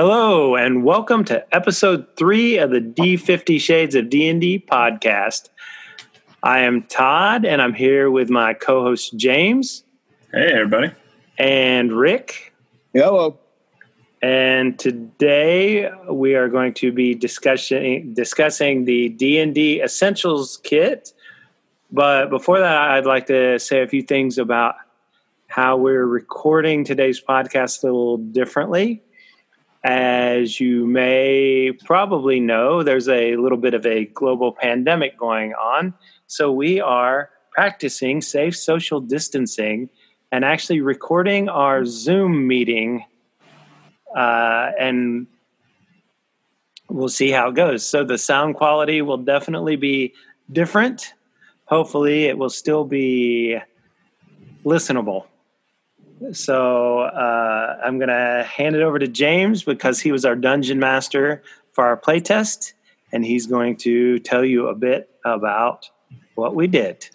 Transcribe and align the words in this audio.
Hello 0.00 0.54
and 0.54 0.84
welcome 0.84 1.24
to 1.24 1.44
episode 1.52 2.06
3 2.16 2.58
of 2.58 2.70
the 2.70 2.80
D50 2.80 3.60
Shades 3.60 3.96
of 3.96 4.08
D&D 4.08 4.64
podcast. 4.70 5.48
I 6.40 6.60
am 6.60 6.84
Todd 6.84 7.44
and 7.44 7.60
I'm 7.60 7.72
here 7.74 8.08
with 8.08 8.30
my 8.30 8.54
co-host 8.54 9.16
James 9.16 9.82
Hey, 10.32 10.52
everybody. 10.52 10.92
and 11.36 11.92
Rick. 11.92 12.54
Hello. 12.92 13.40
And 14.22 14.78
today 14.78 15.90
we 16.08 16.36
are 16.36 16.48
going 16.48 16.74
to 16.74 16.92
be 16.92 17.16
discussing 17.16 18.14
discussing 18.14 18.84
the 18.84 19.08
D&D 19.08 19.82
Essentials 19.82 20.58
kit. 20.62 21.12
But 21.90 22.30
before 22.30 22.60
that 22.60 22.90
I'd 22.92 23.04
like 23.04 23.26
to 23.26 23.58
say 23.58 23.82
a 23.82 23.88
few 23.88 24.02
things 24.02 24.38
about 24.38 24.76
how 25.48 25.76
we're 25.76 26.06
recording 26.06 26.84
today's 26.84 27.20
podcast 27.20 27.82
a 27.82 27.86
little 27.86 28.18
differently. 28.18 29.02
As 29.88 30.60
you 30.60 30.86
may 30.86 31.72
probably 31.86 32.40
know, 32.40 32.82
there's 32.82 33.08
a 33.08 33.36
little 33.36 33.56
bit 33.56 33.72
of 33.72 33.86
a 33.86 34.04
global 34.04 34.52
pandemic 34.52 35.16
going 35.16 35.54
on. 35.54 35.94
So 36.26 36.52
we 36.52 36.78
are 36.78 37.30
practicing 37.52 38.20
safe 38.20 38.54
social 38.54 39.00
distancing 39.00 39.88
and 40.30 40.44
actually 40.44 40.82
recording 40.82 41.48
our 41.48 41.86
Zoom 41.86 42.46
meeting. 42.46 43.02
Uh, 44.14 44.72
and 44.78 45.26
we'll 46.90 47.08
see 47.08 47.30
how 47.30 47.48
it 47.48 47.54
goes. 47.54 47.82
So 47.82 48.04
the 48.04 48.18
sound 48.18 48.56
quality 48.56 49.00
will 49.00 49.16
definitely 49.16 49.76
be 49.76 50.12
different. 50.52 51.14
Hopefully, 51.64 52.26
it 52.26 52.36
will 52.36 52.50
still 52.50 52.84
be 52.84 53.56
listenable. 54.66 55.24
So 56.32 57.00
uh, 57.00 57.78
I'm 57.84 57.98
going 57.98 58.08
to 58.08 58.44
hand 58.44 58.76
it 58.76 58.82
over 58.82 58.98
to 58.98 59.08
James 59.08 59.62
because 59.62 60.00
he 60.00 60.12
was 60.12 60.24
our 60.24 60.36
dungeon 60.36 60.78
master 60.78 61.42
for 61.72 61.84
our 61.84 61.96
playtest, 61.96 62.72
and 63.12 63.24
he's 63.24 63.46
going 63.46 63.76
to 63.78 64.18
tell 64.20 64.44
you 64.44 64.68
a 64.68 64.74
bit 64.74 65.10
about 65.24 65.88
what 66.34 66.54
we 66.54 66.66
did. 66.66 67.08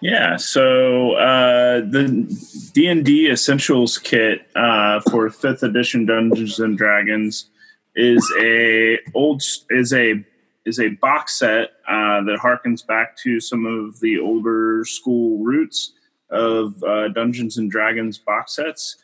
Yeah, 0.00 0.36
so 0.36 1.12
uh, 1.14 1.80
the 1.80 2.70
D 2.72 2.86
and 2.86 3.04
D 3.04 3.28
Essentials 3.28 3.98
kit 3.98 4.46
uh, 4.54 5.00
for 5.10 5.28
fifth 5.28 5.64
edition 5.64 6.06
Dungeons 6.06 6.60
and 6.60 6.78
Dragons 6.78 7.50
is 7.96 8.24
a 8.40 8.98
old 9.14 9.42
is 9.70 9.92
a 9.92 10.24
is 10.64 10.78
a 10.78 10.90
box 10.90 11.38
set 11.38 11.70
uh, 11.88 12.22
that 12.22 12.38
harkens 12.40 12.86
back 12.86 13.16
to 13.16 13.40
some 13.40 13.66
of 13.66 13.98
the 13.98 14.20
older 14.20 14.84
school 14.84 15.42
roots 15.42 15.94
of 16.30 16.82
uh, 16.82 17.08
Dungeons 17.08 17.58
and 17.58 17.70
Dragons 17.70 18.18
box 18.18 18.56
sets. 18.56 18.96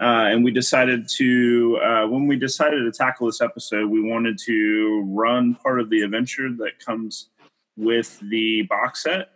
Uh, 0.00 0.26
and 0.30 0.44
we 0.44 0.50
decided 0.50 1.08
to, 1.08 1.78
uh, 1.84 2.06
when 2.08 2.26
we 2.26 2.36
decided 2.36 2.80
to 2.80 2.90
tackle 2.90 3.26
this 3.26 3.40
episode, 3.40 3.88
we 3.88 4.00
wanted 4.00 4.38
to 4.38 5.04
run 5.06 5.54
part 5.54 5.80
of 5.80 5.90
the 5.90 6.00
adventure 6.00 6.50
that 6.58 6.78
comes 6.84 7.28
with 7.76 8.18
the 8.30 8.62
box 8.62 9.04
set. 9.04 9.30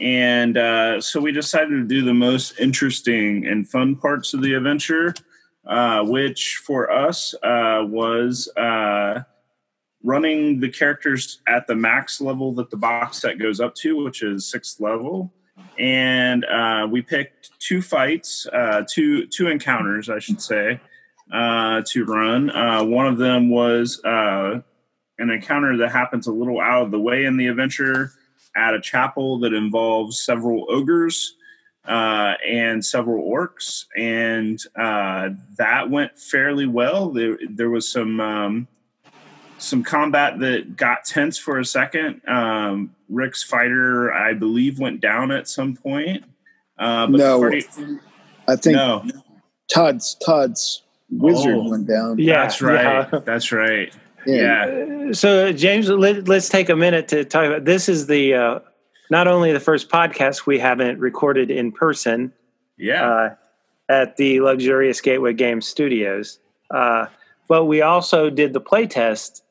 And 0.00 0.56
uh, 0.56 1.00
so 1.00 1.20
we 1.20 1.32
decided 1.32 1.70
to 1.70 1.84
do 1.84 2.04
the 2.04 2.14
most 2.14 2.58
interesting 2.60 3.46
and 3.46 3.68
fun 3.68 3.96
parts 3.96 4.32
of 4.32 4.40
the 4.40 4.54
adventure, 4.54 5.14
uh, 5.66 6.04
which 6.04 6.62
for 6.64 6.90
us 6.90 7.34
uh, 7.42 7.84
was 7.86 8.48
running 10.04 10.60
the 10.60 10.70
characters 10.70 11.42
at 11.48 11.66
the 11.66 11.74
max 11.74 12.20
level 12.20 12.54
that 12.54 12.70
the 12.70 12.76
box 12.76 13.20
set 13.20 13.38
goes 13.38 13.60
up 13.60 13.74
to, 13.74 14.04
which 14.04 14.22
is 14.22 14.48
sixth 14.48 14.80
level 14.80 15.34
and 15.78 16.44
uh, 16.44 16.86
we 16.90 17.02
picked 17.02 17.50
two 17.60 17.80
fights, 17.80 18.46
uh, 18.52 18.84
two 18.88 19.26
two 19.26 19.48
encounters, 19.48 20.10
I 20.10 20.18
should 20.18 20.40
say, 20.40 20.80
uh, 21.32 21.82
to 21.86 22.04
run. 22.04 22.50
Uh, 22.50 22.84
one 22.84 23.06
of 23.06 23.18
them 23.18 23.50
was 23.50 24.02
uh, 24.04 24.60
an 25.18 25.30
encounter 25.30 25.76
that 25.78 25.92
happens 25.92 26.26
a 26.26 26.32
little 26.32 26.60
out 26.60 26.82
of 26.82 26.90
the 26.90 27.00
way 27.00 27.24
in 27.24 27.36
the 27.36 27.46
adventure 27.46 28.12
at 28.56 28.74
a 28.74 28.80
chapel 28.80 29.38
that 29.40 29.52
involves 29.52 30.18
several 30.18 30.66
ogres 30.68 31.34
uh, 31.86 32.34
and 32.46 32.84
several 32.84 33.24
orcs, 33.30 33.84
and 33.96 34.60
that 35.56 35.88
went 35.90 36.18
fairly 36.18 36.66
well. 36.66 37.10
There, 37.10 37.38
there 37.48 37.70
was 37.70 37.90
some. 37.90 38.20
Um, 38.20 38.68
some 39.58 39.82
combat 39.82 40.38
that 40.40 40.76
got 40.76 41.04
tense 41.04 41.36
for 41.38 41.58
a 41.58 41.64
second. 41.64 42.20
Um, 42.28 42.94
Rick's 43.08 43.42
fighter, 43.42 44.12
I 44.12 44.32
believe, 44.34 44.78
went 44.78 45.00
down 45.00 45.30
at 45.30 45.48
some 45.48 45.74
point. 45.76 46.24
Uh, 46.78 47.06
but 47.08 47.18
No. 47.18 47.40
party- 47.40 47.66
I 48.46 48.56
think 48.56 48.76
no, 48.76 49.04
Todd's 49.72 50.16
Todd's 50.24 50.82
wizard 51.10 51.54
Oh. 51.56 51.70
went 51.70 51.86
down. 51.86 52.18
Yeah, 52.18 52.42
that's 52.42 52.62
right. 52.62 53.06
yeah. 53.12 53.18
That's 53.24 53.52
right. 53.52 53.92
Yeah. 54.26 54.66
Yeah. 54.66 55.12
So, 55.12 55.52
James, 55.52 55.88
let, 55.88 56.28
us 56.28 56.48
take 56.48 56.68
a 56.68 56.76
minute 56.76 57.08
to 57.08 57.24
talk 57.24 57.44
about 57.46 57.64
this. 57.64 57.88
Is 57.88 58.06
the 58.06 58.34
uh, 58.34 58.58
not 59.10 59.26
only 59.26 59.52
the 59.52 59.60
first 59.60 59.88
podcast 59.90 60.46
we 60.46 60.58
haven't 60.58 60.98
recorded 60.98 61.50
in 61.50 61.72
person 61.72 62.32
Yeah. 62.76 63.08
uh, 63.10 63.34
at 63.88 64.16
the 64.16 64.40
Luxurious 64.40 65.00
Gateway 65.00 65.32
Games 65.32 65.66
Studios, 65.66 66.38
uh, 66.70 67.06
but 67.48 67.64
we 67.64 67.80
also 67.82 68.28
did 68.30 68.52
the 68.52 68.60
playtest 68.60 69.42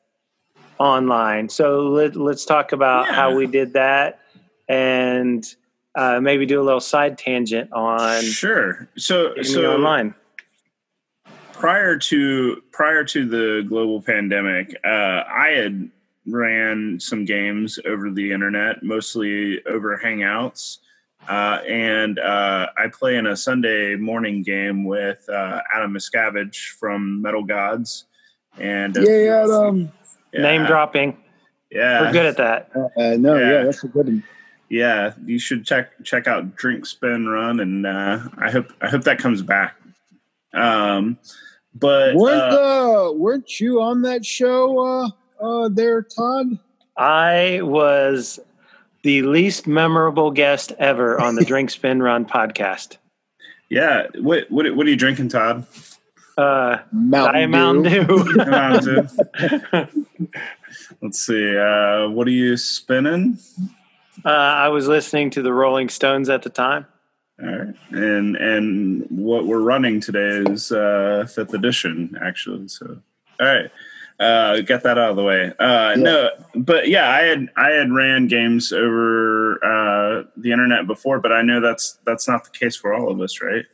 online. 0.78 1.48
So 1.48 1.88
let, 1.88 2.16
let's 2.16 2.44
talk 2.44 2.72
about 2.72 3.06
Yeah. 3.06 3.14
how 3.14 3.34
we 3.34 3.46
did 3.46 3.72
that 3.74 4.20
and 4.68 5.44
uh, 5.94 6.20
maybe 6.20 6.46
do 6.46 6.60
a 6.60 6.64
little 6.64 6.80
side 6.80 7.18
tangent 7.18 7.72
on 7.72 8.22
sure. 8.22 8.88
So, 8.96 9.34
so 9.42 9.74
online. 9.74 10.14
prior 11.52 11.98
to 11.98 12.62
prior 12.70 13.04
to 13.04 13.26
the 13.26 13.64
global 13.68 14.00
pandemic, 14.00 14.74
uh, 14.84 15.24
I 15.26 15.50
had 15.56 15.90
ran 16.26 17.00
some 17.00 17.24
games 17.24 17.78
over 17.86 18.10
the 18.10 18.32
internet, 18.32 18.82
mostly 18.82 19.64
over 19.66 19.98
Hangouts, 19.98 20.78
uh, 21.28 21.60
and 21.66 22.18
uh, 22.18 22.68
I 22.76 22.88
play 22.88 23.16
in 23.16 23.26
a 23.26 23.36
Sunday 23.36 23.96
morning 23.96 24.42
game 24.42 24.84
with 24.84 25.26
uh, 25.28 25.62
Adam 25.74 25.94
Muszkiewicz 25.94 26.68
from 26.78 27.22
Metal 27.22 27.42
Gods, 27.42 28.04
and 28.58 28.94
Yeah, 28.94 29.02
yeah, 29.02 29.42
um, 29.50 29.90
yeah, 30.32 30.42
Name 30.42 30.66
dropping. 30.66 31.16
Yeah, 31.70 32.02
We're 32.02 32.12
good 32.12 32.26
at 32.26 32.36
that. 32.38 32.70
uh, 32.74 33.00
uh, 33.00 33.16
no, 33.18 33.36
Yeah. 33.36 33.50
yeah. 33.52 33.62
that's 33.64 33.84
a 33.84 33.88
good 33.88 34.06
one. 34.06 34.24
yeah 34.70 35.12
you 35.24 35.38
should 35.38 35.64
check 35.64 35.90
check 36.04 36.26
out 36.26 36.54
drink 36.56 36.84
spin 36.86 37.26
run 37.26 37.58
and 37.60 37.86
uh 37.86 38.18
i 38.38 38.50
hope 38.50 38.70
i 38.82 38.88
hope 38.88 39.02
that 39.04 39.18
comes 39.18 39.40
back 39.42 39.76
um 40.54 41.18
but 41.74 42.14
weren't 42.14 42.52
uh, 42.52 43.08
uh, 43.08 43.12
weren't 43.12 43.60
you 43.60 43.80
on 43.80 44.02
that 44.02 44.24
show 44.26 44.78
uh, 44.78 45.08
uh, 45.40 45.68
there, 45.68 46.02
Todd? 46.02 46.58
I 46.96 47.60
was 47.62 48.40
the 49.04 49.22
least 49.22 49.66
memorable 49.66 50.30
guest 50.32 50.72
ever 50.78 51.20
on 51.20 51.36
the 51.36 51.44
Drink 51.50 51.70
Spin 51.70 52.02
Run 52.02 52.24
podcast. 52.26 52.96
yeah 53.70 54.06
what, 54.20 54.50
what 54.50 54.74
what 54.74 54.86
are 54.86 54.90
you 54.90 54.96
drinking 54.96 55.28
todd 55.28 55.66
Uh, 56.38 56.78
Mountain, 56.92 57.50
Mountain 57.50 57.82
Dew. 57.92 58.06
Dew. 58.06 58.34
Mountain 58.36 59.08
Dew. 59.38 60.28
let's 61.02 61.18
see 61.26 61.56
uh 61.58 62.08
what 62.10 62.26
are 62.28 62.30
you 62.32 62.56
spinning 62.56 63.38
uh, 64.24 64.28
I 64.28 64.68
was 64.68 64.86
listening 64.88 65.30
to 65.30 65.42
the 65.42 65.52
Rolling 65.52 65.88
Stones 65.88 66.28
at 66.28 66.42
the 66.42 66.50
time. 66.50 66.86
all 67.42 67.48
right 67.48 67.74
and 67.90 68.36
and 68.36 69.06
what 69.10 69.46
we're 69.46 69.60
running 69.60 70.00
today 70.00 70.48
is 70.50 70.70
uh 70.70 71.26
fifth 71.34 71.54
edition 71.54 72.16
actually 72.22 72.68
so 72.68 73.00
all 73.40 73.46
right 73.46 73.70
uh 74.20 74.60
get 74.60 74.82
that 74.84 74.96
out 74.98 75.10
of 75.10 75.16
the 75.16 75.22
way 75.24 75.52
uh 75.58 75.94
no 75.96 76.30
but 76.54 76.88
yeah 76.88 77.08
i 77.10 77.22
had 77.22 77.48
i 77.56 77.70
had 77.70 77.90
ran 77.92 78.26
games 78.28 78.72
over 78.72 79.56
uh 79.64 80.22
the 80.36 80.52
internet 80.52 80.86
before 80.86 81.18
but 81.20 81.32
i 81.32 81.42
know 81.42 81.60
that's 81.60 81.98
that's 82.04 82.28
not 82.28 82.44
the 82.44 82.50
case 82.50 82.76
for 82.76 82.94
all 82.94 83.10
of 83.10 83.20
us 83.20 83.40
right 83.40 83.66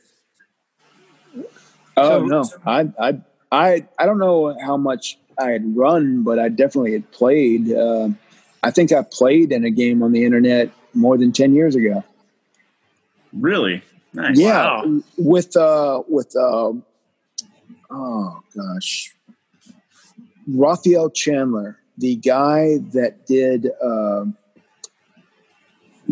Oh 1.97 2.21
So- 2.21 2.27
no, 2.27 2.44
I, 2.66 2.88
I, 2.99 3.19
I, 3.53 3.87
I 3.99 4.06
don't 4.06 4.19
know 4.19 4.56
how 4.60 4.77
much 4.77 5.19
I 5.38 5.50
had 5.50 5.76
run, 5.76 6.23
but 6.23 6.38
I 6.38 6.49
definitely 6.49 6.93
had 6.93 7.11
played. 7.12 7.73
Uh, 7.73 8.08
I 8.62 8.70
think 8.70 8.93
I 8.93 9.02
played 9.02 9.52
in 9.52 9.64
a 9.64 9.70
game 9.70 10.02
on 10.02 10.12
the 10.12 10.25
internet 10.25 10.70
more 10.94 11.17
than 11.19 11.32
ten 11.32 11.55
years 11.55 11.75
ago. 11.76 12.02
really 13.32 13.82
nice 14.12 14.38
Yeah, 14.38 14.82
Wow. 14.85 15.00
with 15.19 15.56
uh, 15.56 16.02
with 16.08 16.35
uh, 16.37 16.73
oh 17.91 18.40
gosh, 18.56 19.14
Rafael 20.49 21.11
Chandler, 21.11 21.79
the 21.99 22.17
guy 22.17 22.79
that 22.93 23.26
did 23.26 23.70
uh, 23.82 24.25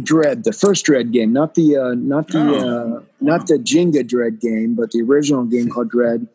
Dread, 0.01 0.45
the 0.45 0.53
first 0.53 0.85
Dread 0.87 1.13
game, 1.13 1.33
not 1.33 1.55
the 1.55 1.77
uh, 1.77 1.95
not 1.95 2.29
the 2.29 2.39
Oh. 2.41 2.97
uh, 2.99 3.03
not 3.21 3.47
the 3.47 3.59
Jenga 3.59 4.07
Dread 4.07 4.41
game, 4.41 4.75
but 4.75 4.91
the 4.91 5.03
original 5.03 5.45
game 5.45 5.69
called 5.69 5.91
Dread. 5.91 6.29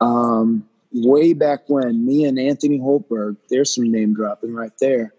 Um, 0.00 0.66
way 0.92 1.32
back 1.34 1.68
when, 1.68 2.06
me 2.06 2.24
and 2.24 2.38
Anthony 2.38 2.78
Holtberg, 2.78 3.36
there's 3.50 3.74
some 3.74 3.90
name 3.90 4.14
dropping 4.14 4.54
right 4.54 4.72
there. 4.80 5.12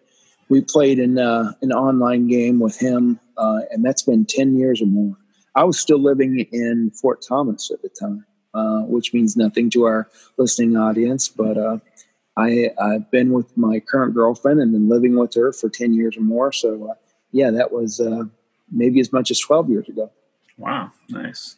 We 0.49 0.61
played 0.61 0.99
in 0.99 1.19
uh, 1.19 1.53
an 1.61 1.71
online 1.71 2.27
game 2.27 2.59
with 2.59 2.79
him, 2.79 3.19
uh, 3.37 3.61
and 3.71 3.83
that's 3.85 4.01
been 4.03 4.25
ten 4.25 4.55
years 4.57 4.81
or 4.81 4.87
more. 4.87 5.17
I 5.53 5.63
was 5.63 5.79
still 5.79 5.99
living 5.99 6.39
in 6.51 6.91
Fort 6.91 7.23
Thomas 7.27 7.71
at 7.71 7.81
the 7.81 7.89
time. 7.89 8.25
uh, 8.53 8.81
which 8.83 9.13
means 9.13 9.35
nothing 9.35 9.69
to 9.69 9.83
our 9.83 10.07
listening 10.37 10.77
audience. 10.77 11.27
But 11.27 11.57
uh, 11.57 11.79
I, 12.37 12.71
I've 12.81 13.11
been 13.11 13.31
with 13.33 13.55
my 13.57 13.81
current 13.81 14.13
girlfriend 14.15 14.61
and 14.61 14.71
been 14.71 14.87
living 14.87 15.17
with 15.17 15.33
her 15.35 15.51
for 15.51 15.69
10 15.69 15.93
years 15.93 16.15
or 16.15 16.21
more. 16.21 16.53
So, 16.53 16.89
uh, 16.91 16.93
yeah, 17.35 17.51
that 17.51 17.73
was 17.73 17.99
uh, 17.99 18.23
maybe 18.71 19.01
as 19.01 19.11
much 19.11 19.29
as 19.29 19.37
12 19.41 19.69
years 19.69 19.89
ago. 19.89 20.09
Wow, 20.57 20.91
nice. 21.09 21.57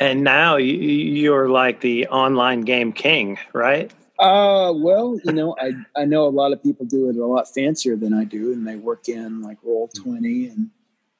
And 0.00 0.24
now 0.24 0.56
you're 0.56 1.50
like 1.50 1.82
the 1.82 2.06
online 2.06 2.62
game 2.62 2.94
king, 2.94 3.38
right? 3.52 3.92
Uh, 4.18 4.72
well, 4.74 5.20
you 5.24 5.32
know, 5.32 5.54
I, 5.60 5.72
I 5.94 6.06
know 6.06 6.26
a 6.26 6.30
lot 6.30 6.52
of 6.52 6.62
people 6.62 6.86
do 6.86 7.10
it 7.10 7.16
a 7.16 7.26
lot 7.26 7.52
fancier 7.52 7.96
than 7.96 8.14
I 8.14 8.24
do, 8.24 8.54
and 8.54 8.66
they 8.66 8.76
work 8.76 9.10
in 9.10 9.42
like 9.42 9.58
Roll 9.62 9.90
Twenty 9.94 10.48
and 10.48 10.70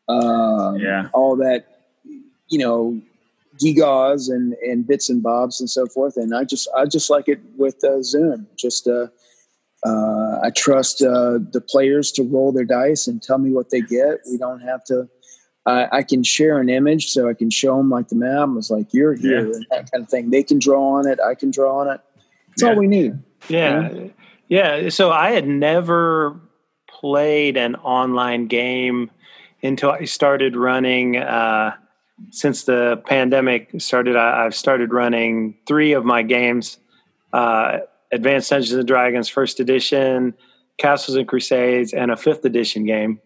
um, 0.08 0.78
yeah, 0.78 1.08
all 1.12 1.36
that, 1.36 1.66
you 2.48 2.58
know, 2.58 2.98
gigas 3.62 4.30
and 4.30 4.54
and 4.54 4.86
bits 4.86 5.10
and 5.10 5.22
bobs 5.22 5.60
and 5.60 5.68
so 5.68 5.86
forth. 5.86 6.16
And 6.16 6.34
I 6.34 6.44
just 6.44 6.68
I 6.74 6.86
just 6.86 7.10
like 7.10 7.28
it 7.28 7.40
with 7.58 7.84
uh, 7.84 8.02
Zoom. 8.02 8.46
Just 8.56 8.88
uh, 8.88 9.08
uh, 9.84 10.40
I 10.42 10.50
trust 10.54 11.02
uh, 11.02 11.38
the 11.52 11.60
players 11.66 12.12
to 12.12 12.22
roll 12.22 12.52
their 12.52 12.64
dice 12.64 13.06
and 13.06 13.22
tell 13.22 13.38
me 13.38 13.50
what 13.50 13.70
they 13.70 13.80
get. 13.80 14.20
We 14.30 14.36
don't 14.38 14.60
have 14.60 14.84
to. 14.84 15.08
I 15.66 16.02
can 16.02 16.24
share 16.24 16.58
an 16.58 16.68
image, 16.68 17.12
so 17.12 17.28
I 17.28 17.34
can 17.34 17.48
show 17.48 17.76
them 17.76 17.90
like 17.90 18.08
the 18.08 18.16
map. 18.16 18.48
It's 18.56 18.70
like 18.70 18.92
you're 18.92 19.14
here 19.14 19.46
yeah. 19.46 19.54
and 19.54 19.66
that 19.70 19.92
kind 19.92 20.02
of 20.02 20.10
thing. 20.10 20.30
They 20.30 20.42
can 20.42 20.58
draw 20.58 20.96
on 20.98 21.06
it. 21.06 21.20
I 21.20 21.36
can 21.36 21.52
draw 21.52 21.78
on 21.78 21.88
it 21.88 22.00
that's 22.50 22.62
yeah. 22.62 22.68
all 22.70 22.76
we 22.76 22.86
need. 22.86 23.18
Yeah. 23.48 23.92
yeah. 24.48 24.88
So 24.90 25.10
I 25.10 25.30
had 25.30 25.46
never 25.46 26.40
played 26.88 27.56
an 27.56 27.76
online 27.76 28.46
game 28.46 29.10
until 29.62 29.90
I 29.92 30.04
started 30.04 30.56
running. 30.56 31.16
Uh, 31.16 31.74
since 32.30 32.64
the 32.64 33.02
pandemic 33.06 33.70
started, 33.78 34.16
I, 34.16 34.44
have 34.44 34.54
started 34.54 34.92
running 34.92 35.56
three 35.66 35.92
of 35.92 36.04
my 36.04 36.22
games 36.22 36.78
uh, 37.32 37.78
Advanced 38.12 38.50
Dungeons 38.50 38.72
and 38.72 38.86
Dragons 38.86 39.28
First 39.28 39.60
Edition, 39.60 40.34
Castles 40.78 41.16
and 41.16 41.28
Crusades, 41.28 41.92
and 41.92 42.10
a 42.10 42.16
fifth 42.16 42.44
edition 42.44 42.84
game. 42.84 43.20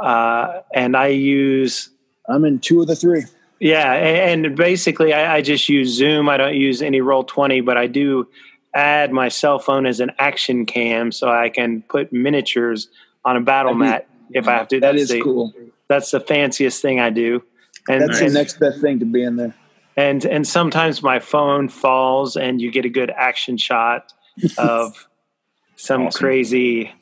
Uh, 0.00 0.60
and 0.74 0.96
I 0.96 1.08
use. 1.08 1.90
I'm 2.28 2.44
in 2.44 2.58
two 2.58 2.80
of 2.80 2.88
the 2.88 2.96
three. 2.96 3.24
Yeah, 3.60 3.92
and 3.92 4.56
basically, 4.56 5.12
I, 5.12 5.36
I, 5.36 5.42
just 5.42 5.68
use 5.68 5.90
Zoom. 5.90 6.28
I 6.28 6.36
don't 6.36 6.56
use 6.56 6.82
any 6.82 7.00
Roll 7.00 7.22
Twenty, 7.22 7.60
but 7.60 7.76
I 7.76 7.86
do 7.86 8.28
add 8.74 9.12
my 9.12 9.28
cell 9.28 9.60
phone 9.60 9.86
as 9.86 10.00
an 10.00 10.10
action 10.18 10.66
cam, 10.66 11.12
so 11.12 11.28
I 11.28 11.48
can 11.48 11.82
put 11.82 12.12
miniatures 12.12 12.88
on 13.24 13.36
a 13.36 13.40
battle 13.40 13.74
mat 13.74 14.08
if 14.32 14.48
I 14.48 14.52
have 14.52 14.68
to. 14.68 14.80
That's 14.80 14.94
that 14.94 15.00
is 15.00 15.08
the, 15.10 15.22
cool. 15.22 15.52
That's 15.88 16.10
the 16.10 16.20
fanciest 16.20 16.82
thing 16.82 16.98
I 16.98 17.10
do. 17.10 17.44
And 17.88 18.02
that's 18.02 18.20
the 18.20 18.30
next 18.30 18.58
best 18.58 18.80
thing 18.80 18.98
to 19.00 19.04
be 19.04 19.22
in 19.22 19.36
there. 19.36 19.54
And 19.96 20.24
and 20.24 20.46
sometimes 20.46 21.02
my 21.02 21.18
phone 21.18 21.68
falls, 21.68 22.36
and 22.36 22.60
you 22.60 22.70
get 22.70 22.84
a 22.84 22.88
good 22.88 23.10
action 23.10 23.56
shot 23.56 24.12
of 24.56 25.06
some 25.76 26.06
awesome. 26.06 26.18
crazy 26.18 26.92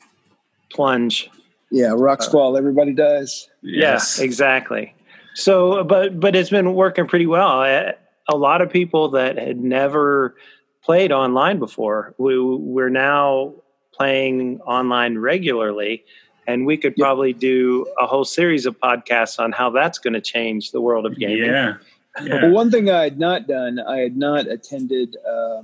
plunge. 0.71 1.29
Yeah, 1.71 1.93
rocks 1.95 2.27
uh, 2.27 2.31
fall, 2.31 2.57
everybody 2.57 2.91
does 2.93 3.47
Yes, 3.61 4.17
yeah, 4.17 4.25
exactly. 4.25 4.93
So, 5.35 5.83
but 5.83 6.19
but 6.19 6.35
it's 6.35 6.49
been 6.49 6.73
working 6.73 7.07
pretty 7.07 7.27
well. 7.27 7.63
A 7.63 8.35
lot 8.35 8.61
of 8.61 8.69
people 8.69 9.09
that 9.11 9.37
had 9.37 9.59
never 9.59 10.35
played 10.83 11.11
online 11.11 11.59
before, 11.59 12.13
we, 12.17 12.39
we're 12.39 12.89
now 12.89 13.53
playing 13.93 14.59
online 14.61 15.17
regularly, 15.17 16.03
and 16.47 16.65
we 16.65 16.77
could 16.77 16.95
probably 16.95 17.33
do 17.33 17.85
a 17.99 18.07
whole 18.07 18.25
series 18.25 18.65
of 18.65 18.79
podcasts 18.79 19.39
on 19.39 19.51
how 19.51 19.69
that's 19.69 19.99
going 19.99 20.13
to 20.13 20.21
change 20.21 20.71
the 20.71 20.81
world 20.81 21.05
of 21.05 21.17
gaming. 21.17 21.49
Yeah. 21.49 21.75
Yeah. 22.23 22.43
Well, 22.43 22.51
one 22.51 22.71
thing 22.71 22.89
I 22.89 23.03
had 23.03 23.19
not 23.19 23.47
done, 23.47 23.79
I 23.79 23.99
had 23.99 24.17
not 24.17 24.47
attended 24.47 25.15
uh, 25.27 25.63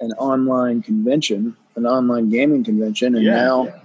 an 0.00 0.12
online 0.12 0.82
convention, 0.82 1.56
an 1.76 1.86
online 1.86 2.30
gaming 2.30 2.64
convention, 2.64 3.14
and 3.14 3.24
yeah, 3.24 3.34
now 3.34 3.64
yeah. 3.64 3.80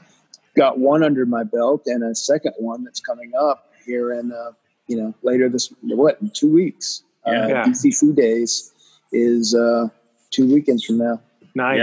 got 0.56 0.80
one 0.80 1.04
under 1.04 1.26
my 1.26 1.44
belt 1.44 1.84
and 1.86 2.04
a 2.04 2.14
second 2.16 2.54
one 2.58 2.84
that's 2.84 3.00
coming 3.00 3.32
up 3.40 3.72
here 3.86 4.14
in 4.14 4.32
uh, 4.32 4.52
you 4.88 4.98
know, 4.98 5.14
later 5.22 5.50
this 5.50 5.72
what 5.84 6.18
in 6.22 6.30
two 6.32 6.52
weeks. 6.52 7.04
Uh, 7.26 7.32
yeah. 7.32 7.62
Uh, 7.62 7.66
DCC 7.66 8.16
days 8.16 8.72
is 9.12 9.54
uh, 9.54 9.88
two 10.32 10.52
weekends 10.52 10.84
from 10.84 10.98
now. 10.98 11.22
Nice. 11.56 11.78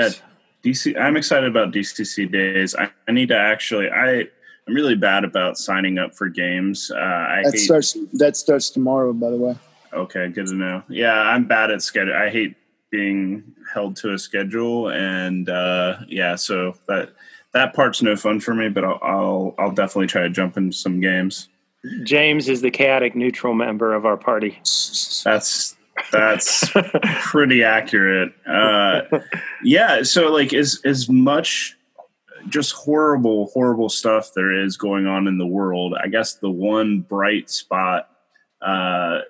Yeah, 0.64 0.70
DC. 0.72 0.98
I'm 0.98 1.16
excited 1.16 1.48
about 1.48 1.72
DCC 1.72 2.30
days. 2.30 2.74
I, 2.74 2.90
I 3.06 3.12
need 3.12 3.28
to 3.28 3.38
actually. 3.38 3.90
I 3.90 4.26
I'm 4.66 4.74
really 4.74 4.94
bad 4.94 5.24
about 5.24 5.58
signing 5.58 5.98
up 5.98 6.14
for 6.14 6.28
games. 6.28 6.90
Uh, 6.90 6.98
I 6.98 7.42
that 7.44 7.52
hate, 7.52 7.58
starts 7.58 7.96
that 8.14 8.36
starts 8.36 8.70
tomorrow, 8.70 9.12
by 9.12 9.30
the 9.30 9.36
way. 9.36 9.56
Okay, 9.94 10.28
good 10.28 10.46
to 10.48 10.54
know. 10.54 10.82
Yeah, 10.88 11.14
I'm 11.14 11.46
bad 11.46 11.70
at 11.70 11.82
schedule. 11.82 12.14
I 12.14 12.30
hate 12.30 12.56
being 12.90 13.44
held 13.72 13.96
to 13.96 14.12
a 14.12 14.18
schedule, 14.18 14.88
and 14.90 15.48
uh, 15.48 15.98
yeah, 16.08 16.36
so 16.36 16.76
that 16.88 17.10
that 17.52 17.74
part's 17.74 18.02
no 18.02 18.16
fun 18.16 18.40
for 18.40 18.54
me. 18.54 18.68
But 18.68 18.84
I'll 18.84 18.98
I'll, 19.02 19.54
I'll 19.58 19.72
definitely 19.72 20.08
try 20.08 20.22
to 20.22 20.30
jump 20.30 20.56
into 20.56 20.76
some 20.76 21.00
games. 21.00 21.48
James 22.02 22.48
is 22.48 22.62
the 22.62 22.70
chaotic 22.70 23.14
neutral 23.14 23.54
member 23.54 23.94
of 23.94 24.06
our 24.06 24.16
party. 24.16 24.58
That's 25.24 25.76
that's 26.10 26.70
pretty 27.22 27.62
accurate. 27.62 28.32
Uh, 28.46 29.02
yeah, 29.62 30.02
so 30.02 30.32
like 30.32 30.52
as 30.52 30.80
as 30.84 31.08
much 31.08 31.76
just 32.48 32.72
horrible, 32.72 33.46
horrible 33.46 33.88
stuff 33.88 34.32
there 34.34 34.64
is 34.64 34.76
going 34.76 35.06
on 35.06 35.26
in 35.26 35.38
the 35.38 35.46
world. 35.46 35.94
I 36.02 36.08
guess 36.08 36.34
the 36.34 36.50
one 36.50 37.00
bright 37.00 37.50
spot 37.50 38.08
uh, 38.60 39.20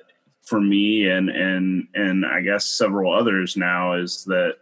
for 0.44 0.60
me 0.60 1.08
and 1.08 1.30
and 1.30 1.88
and 1.94 2.26
I 2.26 2.40
guess 2.40 2.66
several 2.66 3.12
others 3.12 3.56
now 3.56 3.94
is 3.94 4.24
that 4.24 4.56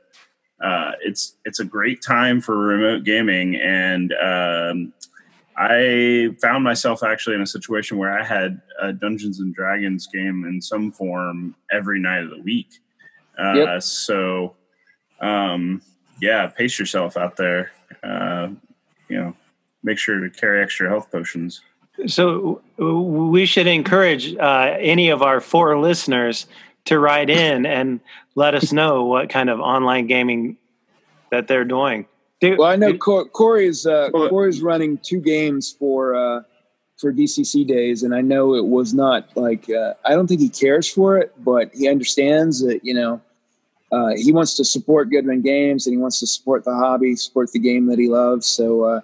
uh, 0.63 0.93
it's 1.01 1.37
it's 1.45 1.61
a 1.61 1.65
great 1.65 2.03
time 2.03 2.41
for 2.41 2.57
remote 2.57 3.05
gaming 3.05 3.57
and 3.57 4.13
um, 4.13 4.93
I 5.57 6.31
found 6.41 6.65
myself 6.65 7.03
actually 7.03 7.37
in 7.37 7.43
a 7.43 7.47
situation 7.47 7.99
where 7.99 8.19
I 8.19 8.25
had 8.25 8.61
a 8.81 8.93
Dungeons 8.93 9.41
and 9.41 9.55
Dragons 9.55 10.07
game 10.07 10.45
in 10.45 10.63
some 10.63 10.93
form 10.93 11.55
every 11.71 12.01
night 12.01 12.23
of 12.23 12.31
the 12.31 12.41
week. 12.41 12.69
Uh, 13.39 13.53
yep. 13.53 13.83
So, 13.83 14.57
um, 15.21 15.83
yeah, 16.21 16.47
pace 16.47 16.79
yourself 16.79 17.17
out 17.17 17.37
there. 17.37 17.73
Uh, 18.03 18.49
you 19.09 19.19
know, 19.19 19.37
make 19.83 19.99
sure 19.99 20.21
to 20.21 20.31
carry 20.31 20.63
extra 20.63 20.89
health 20.89 21.11
potions. 21.11 21.61
So 22.07 22.61
we 22.79 23.47
should 23.47 23.67
encourage 23.67 24.35
uh, 24.37 24.77
any 24.79 25.11
of 25.11 25.23
our 25.23 25.41
four 25.41 25.79
listeners 25.79 26.47
to 26.87 26.99
write 26.99 27.31
in 27.31 27.65
and 27.67 28.01
let 28.35 28.55
us 28.55 28.73
know 28.73 29.05
what 29.05 29.29
kind 29.29 29.51
of 29.51 29.61
online 29.61 30.07
gaming 30.07 30.57
that 31.31 31.49
they're 31.49 31.65
doing 31.65 32.07
well, 32.43 32.65
I 32.65 32.77
know 32.77 32.97
Corey 32.97 33.67
is 33.67 33.87
uh, 33.87 34.11
Corey's 34.11 34.61
running 34.63 34.99
two 34.99 35.21
games 35.21 35.75
for 35.79 36.15
uh, 36.15 36.43
for 36.97 37.13
DCC 37.13 37.67
days, 37.67 38.03
and 38.03 38.15
I 38.15 38.21
know 38.21 38.55
it 38.55 38.67
was 38.67 38.93
not 38.95 39.29
like 39.37 39.71
uh, 39.71 39.95
I 40.05 40.11
don't 40.11 40.27
think 40.27 40.41
he 40.41 40.49
cares 40.49 40.89
for 40.89 41.19
it, 41.19 41.33
but 41.39 41.71
he 41.73 41.89
understands 41.89 42.61
that 42.67 42.85
you 42.85 42.95
know 42.95 43.21
uh, 43.93 44.11
he 44.17 44.33
wants 44.33 44.57
to 44.57 44.65
support 44.65 45.11
Goodman 45.11 45.43
Games 45.43 45.87
and 45.87 45.95
he 45.95 45.99
wants 45.99 46.19
to 46.21 46.27
support 46.27 46.65
the 46.65 46.75
hobby, 46.75 47.15
support 47.15 47.53
the 47.53 47.61
game 47.61 47.87
that 47.87 47.99
he 47.99 48.09
loves. 48.09 48.47
So 48.47 48.83
uh, 48.85 49.01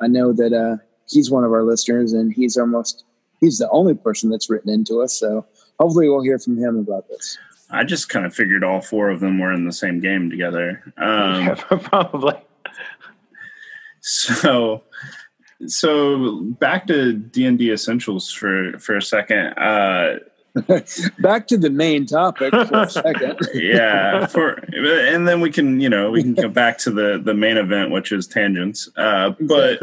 I 0.00 0.06
know 0.06 0.32
that 0.32 0.52
uh, 0.52 0.76
he's 1.08 1.30
one 1.30 1.44
of 1.44 1.52
our 1.52 1.62
listeners, 1.62 2.12
and 2.12 2.32
he's 2.32 2.56
almost 2.56 3.04
he's 3.40 3.58
the 3.58 3.70
only 3.70 3.94
person 3.94 4.30
that's 4.30 4.48
written 4.50 4.70
into 4.70 5.02
us. 5.02 5.18
So 5.18 5.46
hopefully, 5.78 6.08
we'll 6.08 6.22
hear 6.22 6.38
from 6.38 6.58
him 6.58 6.76
about 6.76 7.08
this. 7.08 7.38
I 7.70 7.84
just 7.84 8.08
kind 8.08 8.24
of 8.24 8.34
figured 8.34 8.62
all 8.62 8.80
four 8.80 9.10
of 9.10 9.20
them 9.20 9.38
were 9.38 9.52
in 9.52 9.64
the 9.64 9.72
same 9.72 10.00
game 10.00 10.30
together. 10.30 10.82
Um, 10.96 11.46
yeah, 11.46 11.54
probably. 11.54 12.34
So, 14.00 14.84
so 15.66 16.42
back 16.42 16.86
to 16.86 17.12
D 17.12 17.44
and 17.44 17.58
D 17.58 17.72
essentials 17.72 18.30
for 18.30 18.78
for 18.78 18.96
a 18.96 19.02
second. 19.02 19.48
Uh, 19.58 20.18
back 21.18 21.48
to 21.48 21.58
the 21.58 21.70
main 21.70 22.06
topic 22.06 22.50
for 22.52 22.82
a 22.82 22.90
second. 22.90 23.38
yeah, 23.52 24.26
for 24.26 24.52
and 24.72 25.26
then 25.26 25.40
we 25.40 25.50
can 25.50 25.80
you 25.80 25.88
know 25.88 26.10
we 26.10 26.22
can 26.22 26.34
go 26.34 26.48
back 26.48 26.78
to 26.78 26.90
the 26.90 27.20
the 27.22 27.34
main 27.34 27.56
event, 27.56 27.90
which 27.90 28.12
is 28.12 28.26
tangents. 28.26 28.88
Uh, 28.96 29.30
but 29.40 29.80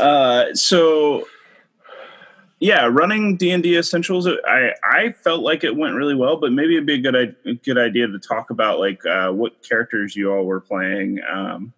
uh, 0.00 0.54
so 0.54 1.26
yeah, 2.60 2.88
running 2.90 3.36
D 3.36 3.50
and 3.50 3.62
D 3.62 3.76
essentials, 3.76 4.26
I 4.26 4.72
I 4.82 5.12
felt 5.12 5.42
like 5.42 5.64
it 5.64 5.76
went 5.76 5.96
really 5.96 6.14
well, 6.14 6.36
but 6.36 6.52
maybe 6.52 6.76
it'd 6.76 6.86
be 6.86 6.94
a 6.94 6.98
good 6.98 7.36
a 7.44 7.54
good 7.54 7.78
idea 7.78 8.06
to 8.06 8.18
talk 8.18 8.50
about 8.50 8.78
like 8.78 9.04
uh, 9.04 9.30
what 9.32 9.62
characters 9.62 10.16
you 10.16 10.32
all 10.32 10.44
were 10.44 10.60
playing. 10.60 11.20
Um, 11.30 11.72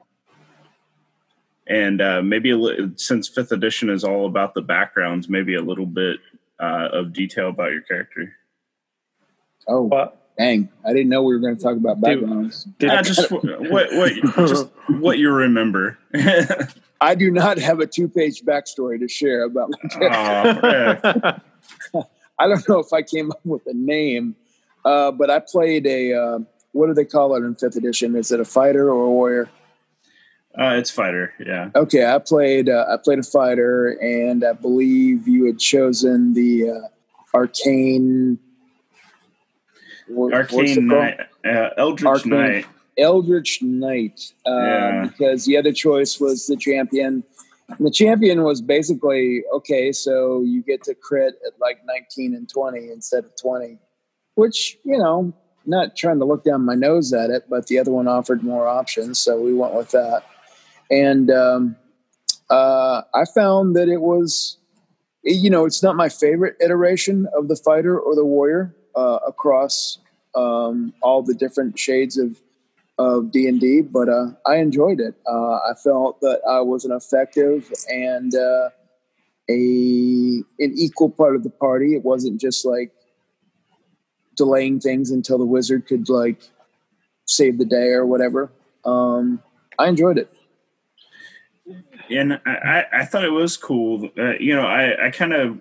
and 1.67 2.01
uh, 2.01 2.23
maybe 2.23 2.51
a 2.51 2.57
li- 2.57 2.93
since 2.97 3.29
fifth 3.29 3.51
edition 3.51 3.91
is 3.91 4.05
all 4.05 4.27
about 4.27 4.55
the 4.55 4.63
backgrounds, 4.63 5.29
maybe 5.29 5.57
a 5.57 5.61
little 5.61 5.87
bit 5.87 6.21
uh, 6.61 6.89
of 6.93 7.13
detail 7.13 7.49
about 7.49 7.73
your 7.73 7.83
character. 7.83 8.37
Oh, 9.67 9.83
well, 9.83 10.17
dang! 10.39 10.69
I 10.85 10.93
didn't 10.93 11.09
know 11.09 11.23
we 11.23 11.35
were 11.35 11.41
going 11.41 11.57
to 11.57 11.63
talk 11.63 11.77
about 11.77 12.01
backgrounds. 12.01 12.65
Did, 12.79 12.91
did 12.91 13.05
just 13.05 13.31
what 13.31 13.93
what 13.93 14.13
just 14.37 14.69
what 14.89 15.19
you 15.19 15.31
remember. 15.31 15.99
I 17.01 17.15
do 17.15 17.31
not 17.31 17.59
have 17.59 17.81
a 17.81 17.87
two-page 17.87 18.43
backstory 18.43 18.99
to 18.99 19.09
share 19.09 19.45
about 19.45 19.71
my. 19.71 21.41
Oh. 21.95 22.05
I 22.39 22.49
don't 22.49 22.69
know 22.69 22.79
if 22.79 22.93
I 22.93 23.03
came 23.03 23.31
up 23.31 23.41
with 23.45 23.67
a 23.67 23.75
name. 23.75 24.37
Uh, 24.87 25.11
but 25.11 25.31
I 25.31 25.41
played 25.41 25.85
a 25.85 26.13
uh, 26.13 26.39
what 26.71 26.87
do 26.87 26.95
they 26.95 27.05
call 27.05 27.35
it 27.35 27.41
in 27.41 27.57
fifth 27.57 27.75
edition? 27.75 28.15
Is 28.15 28.31
it 28.31 28.39
a 28.39 28.45
fighter 28.45 28.89
or 28.89 29.07
a 29.07 29.11
warrior? 29.11 29.51
Uh, 30.57 30.77
it's 30.77 30.91
fighter, 30.91 31.35
yeah. 31.45 31.71
Okay, 31.75 32.07
I 32.07 32.19
played 32.19 32.69
uh, 32.69 32.87
I 32.89 32.97
played 32.97 33.19
a 33.19 33.25
fighter, 33.25 33.99
and 34.01 34.45
I 34.45 34.53
believe 34.53 35.27
you 35.27 35.45
had 35.47 35.59
chosen 35.59 36.35
the 36.35 36.71
uh, 36.71 37.37
arcane. 37.37 38.39
What- 40.09 40.33
Arcane? 40.33 40.87
Knight, 40.87 41.21
uh, 41.45 41.71
Eldritch 41.77 42.07
Arcane. 42.07 42.31
Knight. 42.33 42.67
Eldritch 42.99 43.63
Knight, 43.63 44.33
uh, 44.47 44.51
Yeah. 44.57 45.07
because 45.09 45.45
the 45.45 45.57
other 45.57 45.73
choice 45.73 46.19
was 46.19 46.47
the 46.47 46.57
champion. 46.57 47.23
And 47.69 47.87
the 47.87 47.91
champion 47.91 48.43
was 48.45 48.61
basically 48.63 49.43
okay, 49.53 49.93
so 49.93 50.41
you 50.43 50.63
get 50.63 50.83
to 50.85 50.95
crit 50.95 51.35
at 51.47 51.53
like 51.61 51.79
19 51.85 52.35
and 52.35 52.49
20 52.49 52.91
instead 52.91 53.25
of 53.25 53.33
20, 53.41 53.79
which, 54.37 54.79
you 54.85 54.97
know, 54.97 55.33
not 55.67 55.97
trying 55.97 56.19
to 56.21 56.25
look 56.25 56.45
down 56.45 56.65
my 56.65 56.77
nose 56.77 57.13
at 57.13 57.29
it, 57.31 57.45
but 57.51 57.67
the 57.67 57.79
other 57.79 57.91
one 57.91 58.07
offered 58.07 58.43
more 58.45 58.69
options, 58.69 59.19
so 59.19 59.41
we 59.41 59.53
went 59.53 59.75
with 59.75 59.91
that. 59.91 60.23
And 60.91 61.29
um, 61.31 61.77
uh, 62.49 63.03
I 63.13 63.25
found 63.35 63.75
that 63.75 63.89
it 63.89 64.01
was, 64.01 64.59
you 65.25 65.51
know, 65.51 65.65
it's 65.67 65.83
not 65.83 65.97
my 65.97 66.09
favorite 66.09 66.57
iteration 66.61 67.27
of 67.37 67.49
the 67.49 67.57
fighter 67.57 67.99
or 67.99 68.15
the 68.15 68.25
warrior 68.25 68.75
uh, 68.97 69.19
across 69.27 69.99
um, 70.35 70.93
all 71.03 71.23
the 71.23 71.35
different 71.35 71.79
shades 71.79 72.19
of 72.19 72.41
of 72.99 73.31
D 73.31 73.47
and 73.47 73.61
D, 73.61 73.83
but 73.83 74.09
uh, 74.09 74.29
I 74.47 74.57
enjoyed 74.57 75.01
it. 75.01 75.15
Uh, 75.29 75.57
I 75.57 75.75
felt 75.83 76.21
that 76.23 76.41
I 76.49 76.61
was 76.61 76.87
an 76.87 76.93
effective 76.93 77.71
and 77.89 78.35
uh, 78.35 78.71
a 79.51 80.43
an 80.59 80.73
equal 80.77 81.11
part 81.11 81.37
of 81.37 81.43
the 81.43 81.51
party. 81.51 81.95
It 81.95 82.05
wasn't 82.05 82.41
just 82.41 82.65
like 82.65 82.93
delaying 84.35 84.81
things 84.81 85.11
until 85.11 85.39
the 85.39 85.45
wizard 85.45 85.87
could 85.87 86.09
like 86.09 86.43
save 87.27 87.59
the 87.59 87.65
day 87.65 87.89
or 87.89 88.07
whatever. 88.07 88.51
Um, 88.85 89.43
I 89.79 89.89
enjoyed 89.89 90.19
it. 90.19 90.33
and 92.11 92.41
I, 92.47 92.85
I 92.93 93.05
thought 93.05 93.25
it 93.25 93.31
was 93.31 93.57
cool. 93.57 94.09
Uh, 94.17 94.35
you 94.39 94.55
know, 94.55 94.67
I, 94.67 95.09
I 95.09 95.11
kind 95.11 95.33
of 95.33 95.61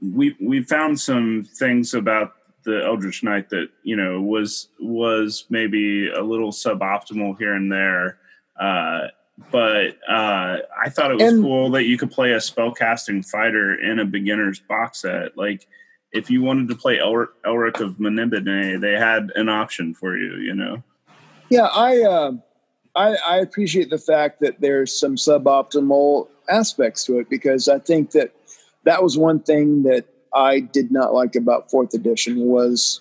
we 0.00 0.36
we 0.40 0.62
found 0.62 1.00
some 1.00 1.44
things 1.44 1.94
about 1.94 2.34
the 2.66 2.84
Eldritch 2.84 3.22
Knight 3.22 3.48
that 3.50 3.68
you 3.82 3.96
know 3.96 4.20
was 4.20 4.68
was 4.78 5.46
maybe 5.48 6.10
a 6.10 6.20
little 6.22 6.50
suboptimal 6.52 7.38
here 7.38 7.54
and 7.54 7.72
there. 7.72 8.18
Uh, 8.60 9.06
but 9.50 9.96
uh, 10.08 10.58
I 10.82 10.88
thought 10.90 11.10
it 11.12 11.14
was 11.14 11.32
And- 11.32 11.42
cool 11.42 11.70
that 11.70 11.84
you 11.84 11.96
could 11.96 12.10
play 12.10 12.32
a 12.32 12.38
spellcasting 12.38 13.26
fighter 13.26 13.74
in 13.74 13.98
a 13.98 14.04
beginner's 14.04 14.60
box 14.60 15.00
set. 15.02 15.36
Like 15.38 15.66
if 16.12 16.30
you 16.30 16.42
wanted 16.42 16.68
to 16.68 16.74
play 16.74 16.98
Elric, 16.98 17.28
Elric 17.44 17.80
of 17.80 17.96
Melniboné, 17.96 18.80
they 18.80 18.92
had 18.92 19.30
an 19.36 19.48
option 19.48 19.94
for 19.94 20.16
you. 20.18 20.36
You 20.36 20.54
know. 20.54 20.82
Yeah, 21.48 21.68
I, 21.72 22.02
uh, 22.02 22.32
I 22.96 23.16
I 23.26 23.36
appreciate 23.38 23.88
the 23.90 23.98
fact 23.98 24.40
that 24.40 24.60
there's 24.60 24.98
some 24.98 25.16
suboptimal 25.16 26.28
aspects 26.48 27.04
to 27.04 27.18
it 27.18 27.28
because 27.30 27.68
I 27.68 27.78
think 27.78 28.10
that 28.12 28.32
that 28.84 29.02
was 29.02 29.16
one 29.18 29.40
thing 29.40 29.82
that 29.84 30.06
I 30.36 30.60
did 30.60 30.92
not 30.92 31.14
like 31.14 31.34
about 31.34 31.70
fourth 31.70 31.94
edition 31.94 32.40
was 32.40 33.00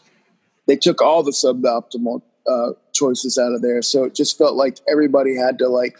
they 0.67 0.77
took 0.77 1.01
all 1.01 1.21
the 1.21 1.31
suboptimal 1.31 2.21
uh, 2.47 2.71
choices 2.93 3.37
out 3.37 3.53
of 3.53 3.61
there, 3.61 3.81
so 3.81 4.05
it 4.05 4.15
just 4.15 4.37
felt 4.37 4.55
like 4.55 4.79
everybody 4.89 5.35
had 5.35 5.59
to 5.59 5.67
like. 5.67 5.99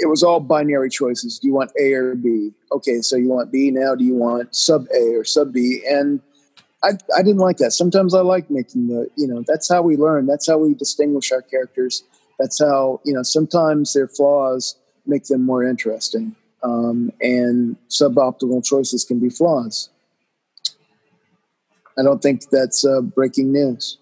It 0.00 0.08
was 0.08 0.22
all 0.22 0.38
binary 0.38 0.90
choices. 0.90 1.40
Do 1.40 1.48
you 1.48 1.54
want 1.54 1.72
A 1.80 1.92
or 1.92 2.14
B? 2.14 2.52
Okay, 2.70 3.00
so 3.00 3.16
you 3.16 3.28
want 3.28 3.50
B 3.50 3.72
now. 3.72 3.96
Do 3.96 4.04
you 4.04 4.14
want 4.14 4.54
sub 4.54 4.86
A 4.94 5.16
or 5.16 5.24
sub 5.24 5.52
B? 5.52 5.82
And 5.90 6.20
I, 6.84 6.90
I 7.16 7.22
didn't 7.22 7.38
like 7.38 7.56
that. 7.56 7.72
Sometimes 7.72 8.14
I 8.14 8.20
like 8.20 8.48
making 8.48 8.86
the, 8.86 9.08
you 9.16 9.26
know, 9.26 9.42
that's 9.44 9.68
how 9.68 9.82
we 9.82 9.96
learn. 9.96 10.26
That's 10.26 10.46
how 10.46 10.58
we 10.58 10.74
distinguish 10.74 11.32
our 11.32 11.42
characters. 11.42 12.04
That's 12.38 12.60
how, 12.60 13.00
you 13.04 13.12
know, 13.12 13.24
sometimes 13.24 13.94
their 13.94 14.06
flaws 14.06 14.76
make 15.04 15.24
them 15.24 15.44
more 15.44 15.64
interesting. 15.64 16.36
Um, 16.62 17.12
and 17.20 17.76
suboptimal 17.88 18.64
choices 18.64 19.04
can 19.04 19.20
be 19.20 19.30
flaws. 19.30 19.90
I 21.98 22.02
don't 22.02 22.22
think 22.22 22.48
that's 22.50 22.84
uh, 22.84 23.00
breaking 23.00 23.52
news. 23.52 23.98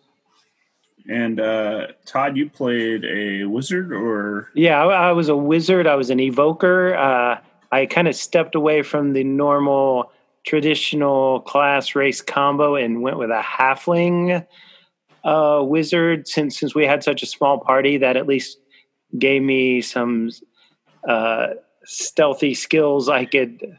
And 1.09 1.41
uh, 1.41 1.89
Todd, 2.05 2.37
you 2.37 2.51
played 2.51 3.05
a 3.05 3.45
wizard 3.45 3.93
or 3.93 4.51
Yeah, 4.55 4.83
I, 4.83 5.09
I 5.09 5.13
was 5.13 5.29
a 5.29 5.37
wizard. 5.37 5.87
I 5.87 5.95
was 5.95 6.11
an 6.11 6.21
evoker. 6.21 6.97
Uh, 6.97 7.39
I 7.71 7.87
kind 7.87 8.09
of 8.09 8.17
stepped 8.17 8.55
away 8.55 8.83
from 8.83 9.13
the 9.13 9.25
normal 9.25 10.11
traditional 10.45 11.41
class 11.41 11.95
race 11.95 12.21
combo 12.21 12.77
and 12.77 13.03
went 13.03 13.19
with 13.19 13.31
a 13.31 13.43
halfling 13.43 14.47
uh, 15.25 15.61
wizard. 15.63 16.27
Since 16.29 16.59
since 16.59 16.75
we 16.75 16.87
had 16.87 17.03
such 17.03 17.23
a 17.23 17.27
small 17.27 17.59
party, 17.59 17.99
that 17.99 18.17
at 18.17 18.27
least 18.27 18.59
gave 19.19 19.43
me 19.43 19.81
some 19.81 20.31
uh, 21.09 21.49
stealthy 21.87 22.55
skills 22.55 23.09
I 23.09 23.25
could 23.25 23.79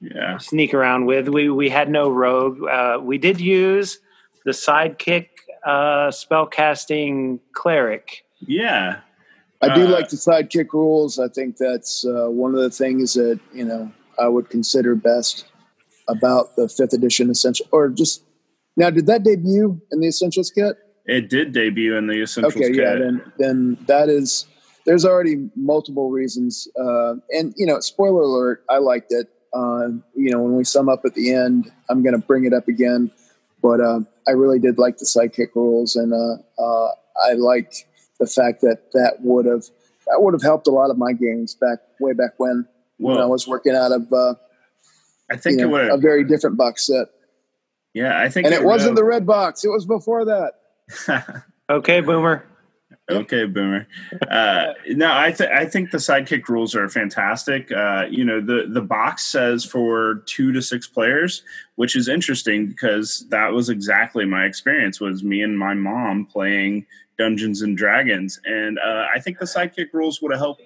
yeah. 0.00 0.38
sneak 0.38 0.74
around 0.74 1.06
with. 1.06 1.28
We 1.28 1.48
we 1.50 1.68
had 1.68 1.88
no 1.90 2.08
rogue. 2.10 2.62
Uh, 2.62 2.98
we 3.02 3.18
did 3.18 3.40
use 3.40 3.98
the 4.44 4.50
sidekick 4.52 5.28
uh, 5.64 6.08
spellcasting 6.10 7.40
cleric. 7.54 8.24
Yeah. 8.40 9.00
I 9.62 9.74
do 9.74 9.86
Uh, 9.86 9.88
like 9.88 10.08
the 10.10 10.16
sidekick 10.16 10.72
rules. 10.74 11.18
I 11.18 11.28
think 11.28 11.56
that's 11.56 12.04
uh, 12.04 12.26
one 12.28 12.54
of 12.54 12.60
the 12.60 12.68
things 12.70 13.14
that, 13.14 13.40
you 13.54 13.64
know, 13.64 13.90
I 14.18 14.28
would 14.28 14.50
consider 14.50 14.94
best 14.94 15.46
about 16.08 16.54
the 16.56 16.68
fifth 16.68 16.92
edition 16.92 17.30
essential 17.30 17.66
or 17.72 17.88
just 17.88 18.22
now 18.76 18.90
did 18.90 19.06
that 19.06 19.22
debut 19.22 19.80
in 19.90 20.00
the 20.00 20.08
essentials 20.08 20.50
kit 20.50 20.76
It 21.06 21.30
did 21.30 21.52
debut 21.52 21.96
in 21.96 22.06
the 22.08 22.20
Essentials 22.20 22.54
okay 22.56 22.72
kit. 22.72 22.76
yeah 22.76 22.94
then 22.96 23.32
then 23.38 23.78
that 23.86 24.10
is 24.10 24.44
there's 24.84 25.04
already 25.04 25.48
multiple 25.56 26.10
reasons 26.10 26.68
uh, 26.78 27.14
and 27.30 27.54
you 27.56 27.66
know 27.66 27.80
spoiler 27.80 28.22
alert 28.22 28.64
i 28.68 28.78
liked 28.78 29.12
it. 29.12 29.28
Uh, 29.52 29.88
you 30.14 30.30
know 30.30 30.42
when 30.42 30.56
we 30.56 30.64
sum 30.64 30.88
up 30.88 31.02
at 31.04 31.14
the 31.14 31.32
end 31.32 31.70
i'm 31.88 32.02
going 32.02 32.18
to 32.18 32.26
bring 32.26 32.44
it 32.44 32.52
up 32.52 32.68
again 32.68 33.10
but 33.62 33.80
uh, 33.80 34.00
i 34.26 34.32
really 34.32 34.58
did 34.58 34.78
like 34.78 34.98
the 34.98 35.04
sidekick 35.04 35.54
rules 35.54 35.96
and 35.96 36.12
uh, 36.12 36.62
uh, 36.62 36.88
i 37.28 37.32
like 37.34 37.86
the 38.20 38.26
fact 38.26 38.60
that 38.60 38.92
that 38.92 39.16
would 39.20 39.46
have 39.46 39.64
that 40.06 40.20
would 40.22 40.34
have 40.34 40.42
helped 40.42 40.66
a 40.66 40.70
lot 40.70 40.90
of 40.90 40.98
my 40.98 41.12
games 41.12 41.54
back 41.54 41.78
way 42.00 42.12
back 42.12 42.32
when 42.38 42.66
when 42.98 43.18
i 43.18 43.26
was 43.26 43.46
working 43.46 43.74
out 43.74 43.92
of 43.92 44.12
uh, 44.12 44.34
I 45.30 45.34
you 45.34 45.40
think 45.40 45.58
know, 45.58 45.64
it 45.64 45.70
would 45.70 45.90
a 45.90 45.96
very 45.96 46.22
different 46.24 46.56
box 46.56 46.86
set. 46.86 47.06
Yeah, 47.94 48.20
I 48.20 48.28
think 48.28 48.46
and 48.46 48.54
it 48.54 48.64
wasn't 48.64 48.96
the 48.96 49.04
red 49.04 49.26
box 49.26 49.64
it 49.64 49.68
was 49.68 49.86
before 49.86 50.24
that. 50.26 51.44
Okay, 51.70 52.00
Boomer. 52.00 52.46
Okay, 53.10 53.44
boomer. 53.46 53.86
Uh, 54.30 54.72
no, 54.88 55.10
I 55.16 55.30
th- 55.32 55.50
I 55.50 55.66
think 55.66 55.90
the 55.90 55.98
sidekick 55.98 56.48
rules 56.48 56.74
are 56.74 56.88
fantastic. 56.88 57.70
Uh, 57.72 58.06
you 58.10 58.24
know, 58.24 58.40
the 58.40 58.66
the 58.68 58.80
box 58.82 59.24
says 59.26 59.64
for 59.64 60.22
two 60.26 60.52
to 60.52 60.62
six 60.62 60.86
players, 60.86 61.42
which 61.76 61.96
is 61.96 62.08
interesting 62.08 62.66
because 62.66 63.26
that 63.30 63.52
was 63.52 63.68
exactly 63.68 64.24
my 64.24 64.44
experience. 64.44 65.00
Was 65.00 65.22
me 65.22 65.42
and 65.42 65.58
my 65.58 65.74
mom 65.74 66.26
playing 66.26 66.86
Dungeons 67.18 67.62
and 67.62 67.76
Dragons, 67.76 68.40
and 68.44 68.78
uh, 68.78 69.06
I 69.14 69.20
think 69.20 69.38
the 69.38 69.44
sidekick 69.46 69.92
rules 69.92 70.20
would 70.22 70.32
have 70.32 70.40
helped 70.40 70.62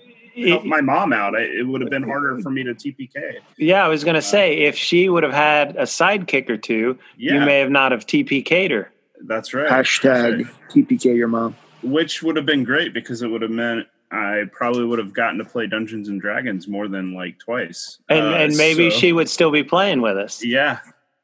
helped 0.47 0.65
my 0.67 0.81
mom 0.81 1.13
out. 1.13 1.35
I, 1.35 1.41
it 1.41 1.67
would 1.67 1.81
have 1.81 1.91
been 1.91 2.05
harder 2.05 2.39
for 2.41 2.51
me 2.51 2.63
to 2.63 2.73
TPK. 2.73 3.39
Yeah, 3.57 3.85
I 3.85 3.89
was 3.89 4.05
going 4.05 4.15
to 4.15 4.23
say 4.23 4.59
if 4.59 4.77
she 4.77 5.09
would 5.09 5.25
have 5.25 5.33
had 5.33 5.75
a 5.77 5.83
sidekick 5.83 6.49
or 6.49 6.57
two, 6.57 6.97
Yeah, 7.17 7.35
you 7.35 7.41
may 7.41 7.59
have 7.59 7.71
not 7.71 7.91
have 7.91 8.07
TPK'd 8.07 8.71
her. 8.71 8.93
that's 9.27 9.53
right. 9.53 9.69
hashtag 9.69 10.45
That's 10.45 10.77
right. 10.77 10.87
tpk 10.89 11.17
your 11.17 11.27
mom 11.27 11.57
which 11.83 12.23
would 12.23 12.37
have 12.37 12.47
been 12.47 12.65
great 12.65 12.93
because 12.95 13.23
it 13.23 13.29
would 13.29 13.43
have 13.43 13.51
meant 13.51 13.87
I 14.11 14.45
probably 14.53 14.85
would 14.85 14.99
have 14.99 15.13
gotten 15.13 15.39
to 15.39 15.45
play 15.45 15.67
Dungeons 15.67 16.09
and 16.09 16.21
Dragons 16.21 16.67
more 16.67 16.89
than 16.89 17.13
like 17.13 17.39
twice. 17.39 17.99
And 18.09 18.21
Uh, 18.21 18.37
and 18.39 18.57
maybe 18.57 18.91
so- 18.91 18.99
she 18.99 19.13
would 19.13 19.29
still 19.29 19.51
be 19.51 19.63
playing 19.63 20.01
with 20.01 20.17
us. 20.17 20.43
Yeah, 20.45 20.79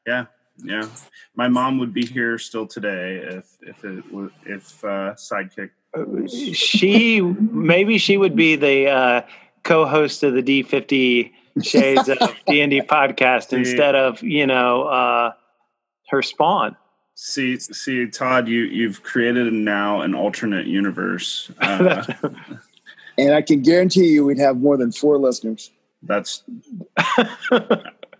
yeah, 0.05 0.25
yeah. 0.63 0.87
My 1.35 1.47
mom 1.47 1.79
would 1.79 1.93
be 1.93 2.05
here 2.05 2.37
still 2.37 2.67
today 2.67 3.17
if 3.17 3.45
if 3.61 3.83
it 3.83 4.11
were 4.11 4.31
if 4.45 4.83
uh, 4.85 5.15
Sidekick. 5.15 5.71
She 6.53 7.21
maybe 7.21 7.97
she 7.97 8.17
would 8.17 8.35
be 8.35 8.55
the 8.55 8.87
uh, 8.89 9.21
co-host 9.63 10.23
of 10.23 10.33
the 10.33 10.43
D50 10.43 11.31
Shades 11.63 12.09
of 12.09 12.17
D&D 12.47 12.81
podcast 12.81 13.53
instead 13.53 13.95
of, 13.95 14.21
you 14.21 14.45
know, 14.45 14.83
uh, 14.83 15.31
her 16.09 16.21
spawn. 16.21 16.75
See, 17.15 17.57
see, 17.57 18.07
Todd, 18.07 18.47
you 18.47 18.63
you've 18.63 19.01
created 19.03 19.51
now 19.51 20.01
an 20.01 20.13
alternate 20.13 20.67
universe. 20.67 21.49
Uh, 21.59 22.03
And 23.17 23.33
I 23.33 23.41
can 23.41 23.61
guarantee 23.61 24.07
you 24.07 24.25
we'd 24.25 24.39
have 24.39 24.57
more 24.57 24.77
than 24.77 24.91
four 24.91 25.17
listeners. 25.17 25.71
that's. 26.03 26.43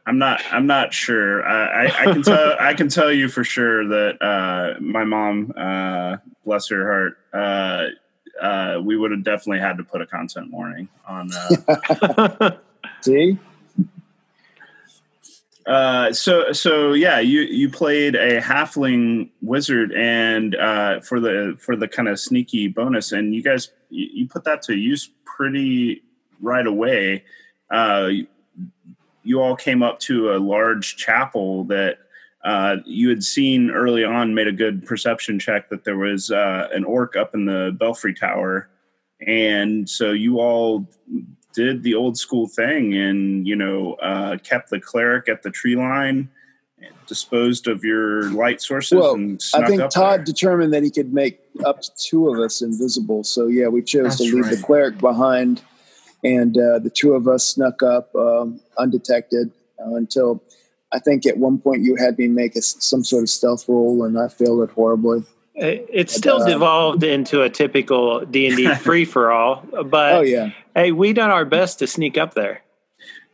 I'm 0.08 0.20
not. 0.20 0.40
I'm 0.52 0.68
not 0.68 0.94
sure. 0.94 1.44
I, 1.44 1.88
I, 1.88 2.02
I 2.02 2.14
can 2.14 2.22
tell. 2.22 2.56
I 2.60 2.74
can 2.76 2.90
tell 2.90 3.12
you 3.12 3.28
for 3.28 3.44
sure 3.44 3.88
that 3.88 4.22
uh, 4.22 4.80
my 4.80 5.04
mom, 5.04 5.52
uh, 5.58 6.18
bless 6.46 6.70
her 6.70 6.86
heart, 6.86 7.18
uh, 7.34 7.88
uh, 8.40 8.80
we 8.82 8.96
would 8.96 9.12
have 9.12 9.24
definitely 9.24 9.60
had 9.60 9.78
to 9.78 9.84
put 9.84 10.02
a 10.02 10.06
content 10.06 10.52
warning 10.52 10.88
on. 11.08 11.32
Uh, 11.34 12.52
See? 13.02 13.38
Uh, 15.66 16.14
so 16.14 16.52
so 16.52 16.94
yeah, 16.94 17.20
you 17.20 17.42
you 17.42 17.70
played 17.70 18.16
a 18.16 18.40
halfling 18.40 19.30
wizard, 19.42 19.92
and 19.94 20.56
uh, 20.56 21.00
for 21.00 21.20
the 21.20 21.56
for 21.60 21.76
the 21.76 21.88
kind 21.88 22.08
of 22.08 22.20
sneaky 22.20 22.68
bonus, 22.68 23.12
and 23.12 23.34
you 23.34 23.42
guys 23.42 23.72
you, 23.90 24.08
you 24.14 24.28
put 24.28 24.44
that 24.44 24.62
to 24.62 24.76
use 24.76 25.10
pretty 25.26 26.04
right 26.40 26.68
away. 26.68 27.24
Uh, 27.72 28.10
you 29.24 29.42
all 29.42 29.56
came 29.56 29.82
up 29.82 30.00
to 30.00 30.34
a 30.34 30.38
large 30.38 30.98
chapel 30.98 31.64
that 31.64 31.98
uh, 32.44 32.76
you 32.86 33.10
had 33.10 33.24
seen 33.24 33.72
early 33.72 34.04
on. 34.04 34.36
Made 34.36 34.48
a 34.48 34.52
good 34.52 34.86
perception 34.86 35.40
check 35.40 35.70
that 35.70 35.84
there 35.84 35.98
was 35.98 36.30
uh, 36.30 36.68
an 36.74 36.84
orc 36.84 37.16
up 37.16 37.34
in 37.34 37.46
the 37.46 37.76
belfry 37.80 38.14
tower, 38.14 38.70
and 39.26 39.90
so 39.90 40.12
you 40.12 40.40
all 40.40 40.88
did 41.56 41.84
the 41.84 41.96
old 41.96 42.18
school 42.18 42.48
thing 42.48 42.94
and 42.94 43.48
you 43.48 43.56
know 43.56 43.94
uh, 43.96 44.38
kept 44.38 44.70
the 44.70 44.80
cleric 44.80 45.30
at 45.30 45.42
the 45.42 45.50
tree 45.50 45.76
line 45.76 46.30
disposed 47.08 47.68
of 47.68 47.84
your 47.84 48.30
light 48.32 48.62
sources 48.62 49.00
well, 49.00 49.16
i 49.56 49.66
think 49.66 49.82
todd 49.90 50.20
there. 50.20 50.26
determined 50.26 50.74
that 50.74 50.84
he 50.84 50.92
could 50.92 51.14
make 51.14 51.40
up 51.66 51.82
to 51.82 51.90
two 51.98 52.30
of 52.30 52.40
us 52.40 52.62
invisible 52.62 53.24
so 53.24 53.48
yeah 53.48 53.68
we 53.68 53.82
chose 53.82 54.04
That's 54.04 54.18
to 54.18 54.24
leave 54.36 54.46
right. 54.46 54.58
the 54.58 54.62
cleric 54.62 54.98
behind 55.00 55.62
and 56.24 56.58
uh, 56.58 56.80
the 56.80 56.90
two 56.90 57.14
of 57.14 57.28
us 57.28 57.48
snuck 57.48 57.82
up 57.82 58.14
um, 58.16 58.60
undetected 58.78 59.52
uh, 59.80 59.96
until 59.96 60.44
i 60.92 61.00
think 61.00 61.26
at 61.26 61.38
one 61.38 61.58
point 61.58 61.82
you 61.82 61.96
had 61.96 62.18
me 62.20 62.28
make 62.28 62.56
a, 62.56 62.62
some 62.62 63.04
sort 63.04 63.24
of 63.24 63.30
stealth 63.30 63.68
roll 63.68 64.04
and 64.04 64.20
i 64.20 64.28
failed 64.28 64.62
it 64.62 64.72
horribly 64.72 65.24
it 65.56 66.10
still 66.10 66.42
uh, 66.42 66.46
devolved 66.46 67.04
into 67.04 67.42
a 67.42 67.50
typical 67.50 68.26
D 68.26 68.48
and 68.48 68.58
D 68.58 68.74
free 68.76 69.06
for 69.06 69.32
all, 69.32 69.64
but 69.86 70.16
oh 70.16 70.22
yeah, 70.22 70.52
hey, 70.76 70.92
we 70.92 71.14
done 71.14 71.32
our 71.32 71.46
best 71.46 71.80
to 71.80 71.88
sneak 71.88 72.18
up 72.18 72.34
there. 72.34 72.62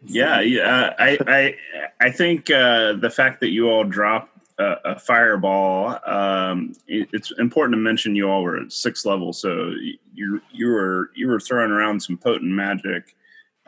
Yeah, 0.06 0.42
yeah. 0.42 0.94
I 0.98 1.18
I 1.28 1.56
I 2.00 2.12
think 2.12 2.50
uh, 2.50 2.94
the 2.94 3.10
fact 3.10 3.40
that 3.42 3.50
you 3.50 3.70
all 3.70 3.84
dropped 3.84 4.38
a, 4.58 4.76
a 4.86 5.00
fireball. 5.00 6.00
Um, 6.06 6.74
it, 6.88 7.10
it's 7.14 7.32
important 7.38 7.74
to 7.74 7.82
mention 7.82 8.16
you 8.16 8.30
all 8.30 8.44
were 8.44 8.58
at 8.58 8.72
sixth 8.72 9.06
level, 9.06 9.34
so 9.34 9.74
you 10.14 10.42
you 10.52 10.68
were 10.68 11.12
you 11.16 11.28
were 11.28 11.40
throwing 11.40 11.72
around 11.72 12.02
some 12.02 12.18
potent 12.18 12.52
magic. 12.52 13.16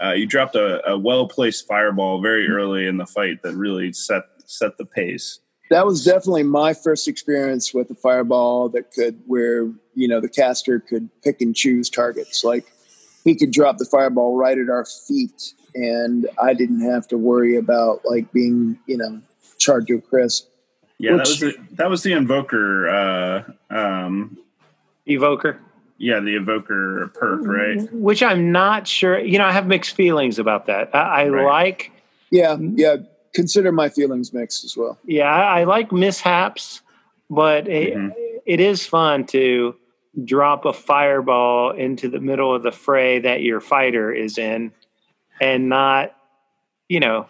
Uh, 0.02 0.12
you 0.12 0.26
dropped 0.26 0.56
a, 0.56 0.88
a 0.90 0.98
well 0.98 1.28
placed 1.28 1.68
fireball 1.68 2.22
very 2.22 2.48
early 2.48 2.88
in 2.88 2.98
the 2.98 3.06
fight 3.06 3.42
that 3.44 3.56
really 3.56 3.94
set 3.94 4.24
set 4.46 4.78
the 4.78 4.86
pace 4.86 5.40
that 5.70 5.86
was 5.86 6.04
definitely 6.04 6.44
my 6.44 6.74
first 6.74 7.08
experience 7.08 7.74
with 7.74 7.90
a 7.90 7.96
fireball 7.96 8.70
that 8.70 8.92
could 8.92 9.20
where 9.26 9.72
you 9.96 10.08
know 10.08 10.20
the 10.20 10.30
caster 10.30 10.80
could 10.80 11.10
pick 11.24 11.42
and 11.42 11.56
choose 11.56 11.90
targets 11.90 12.44
like 12.44 12.73
he 13.24 13.36
could 13.36 13.52
drop 13.52 13.78
the 13.78 13.86
fireball 13.86 14.36
right 14.36 14.58
at 14.58 14.70
our 14.70 14.86
feet 14.86 15.54
and 15.76 16.28
i 16.42 16.54
didn't 16.54 16.82
have 16.82 17.08
to 17.08 17.18
worry 17.18 17.56
about 17.56 18.02
like 18.06 18.32
being 18.32 18.78
you 18.86 18.98
know 18.98 19.22
charged 19.58 19.88
to 19.88 20.00
crisp 20.02 20.50
yeah 20.98 21.14
which, 21.16 21.40
that 21.40 21.46
was 21.46 21.56
the, 21.56 21.76
that 21.76 21.90
was 21.90 22.04
the 22.04 22.14
invoker 22.14 22.88
uh 22.90 23.44
um 23.70 24.38
evoker 25.06 25.60
yeah 25.98 26.20
the 26.20 26.36
evoker 26.36 27.12
perk 27.14 27.42
right 27.46 27.92
which 27.94 28.22
i'm 28.22 28.52
not 28.52 28.88
sure 28.88 29.20
you 29.20 29.38
know 29.38 29.46
i 29.46 29.52
have 29.52 29.68
mixed 29.68 29.96
feelings 29.96 30.40
about 30.40 30.66
that 30.66 30.94
i, 30.94 31.24
I 31.24 31.28
right. 31.30 31.46
like 31.46 31.92
yeah 32.30 32.58
yeah 32.60 32.98
consider 33.34 33.72
my 33.72 33.90
feelings 33.90 34.34
mixed 34.34 34.64
as 34.64 34.78
well. 34.78 34.98
Yeah, 35.06 35.26
I, 35.26 35.64
like 35.66 35.92
mishaps, 35.92 36.82
but 37.30 37.66
mm-hmm. 37.66 38.10
it, 38.16 38.44
it 38.46 38.60
is 38.60 38.86
fun 38.86 39.26
to 39.28 39.76
drop 40.24 40.66
a 40.66 40.74
fireball 40.74 41.72
into 41.72 42.10
the 42.10 42.20
middle 42.20 42.54
of 42.54 42.64
the 42.64 42.72
fray 42.72 43.20
that 43.20 43.42
your 43.42 43.60
fighter 43.60 44.12
is 44.12 44.38
in 44.38 44.72
and 45.42 45.70
not, 45.70 46.16
you 46.88 47.00
know, 47.00 47.28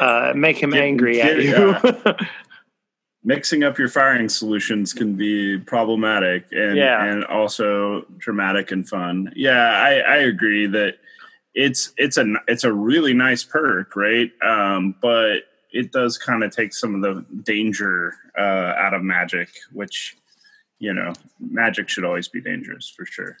uh, 0.00 0.32
make 0.34 0.58
him 0.58 0.70
get, 0.70 0.82
angry 0.82 1.14
get, 1.14 1.38
at 1.38 1.42
you. 1.42 1.50
Yeah. 1.50 2.12
Mixing 3.24 3.62
up 3.62 3.78
your 3.78 3.88
firing 3.88 4.28
solutions 4.28 4.92
can 4.92 5.14
be 5.14 5.58
problematic 5.58 6.46
and 6.50 6.76
yeah. 6.76 7.04
and 7.04 7.24
also 7.24 8.06
dramatic 8.16 8.70
and 8.70 8.88
fun. 8.88 9.32
Yeah, 9.36 9.70
I, 9.70 9.98
I 9.98 10.16
agree 10.18 10.66
that 10.66 10.94
it's 11.54 11.92
it's 11.96 12.16
a 12.16 12.34
it's 12.46 12.64
a 12.64 12.72
really 12.72 13.12
nice 13.12 13.44
perk, 13.44 13.96
right? 13.96 14.30
Um, 14.42 14.94
but 15.02 15.40
it 15.72 15.92
does 15.92 16.16
kind 16.16 16.42
of 16.42 16.54
take 16.54 16.72
some 16.72 16.94
of 16.94 17.02
the 17.02 17.24
danger 17.42 18.14
uh, 18.38 18.72
out 18.78 18.94
of 18.94 19.02
magic, 19.02 19.50
which 19.72 20.16
you 20.78 20.92
know, 20.92 21.12
magic 21.40 21.88
should 21.88 22.04
always 22.04 22.28
be 22.28 22.40
dangerous 22.40 22.92
for 22.94 23.04
sure. 23.04 23.38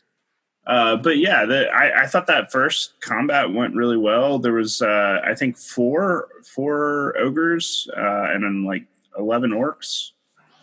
Uh, 0.66 0.96
but 0.96 1.16
yeah, 1.16 1.46
the, 1.46 1.68
I, 1.70 2.02
I, 2.02 2.06
thought 2.06 2.26
that 2.26 2.52
first 2.52 3.00
combat 3.00 3.54
went 3.54 3.74
really 3.74 3.96
well. 3.96 4.38
There 4.38 4.52
was, 4.52 4.82
uh, 4.82 5.20
I 5.24 5.34
think, 5.34 5.56
four 5.56 6.28
four 6.44 7.16
ogres 7.18 7.88
uh, 7.96 8.26
and 8.30 8.44
then 8.44 8.66
like 8.66 8.84
eleven 9.16 9.50
orcs, 9.52 10.10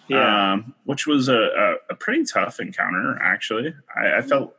yeah. 0.08 0.54
um, 0.54 0.76
which 0.84 1.08
was 1.08 1.28
a, 1.28 1.34
a, 1.34 1.76
a, 1.90 1.96
pretty 1.96 2.24
tough 2.24 2.60
encounter. 2.60 3.18
Actually, 3.20 3.74
I, 3.96 4.18
I 4.18 4.22
felt 4.22 4.56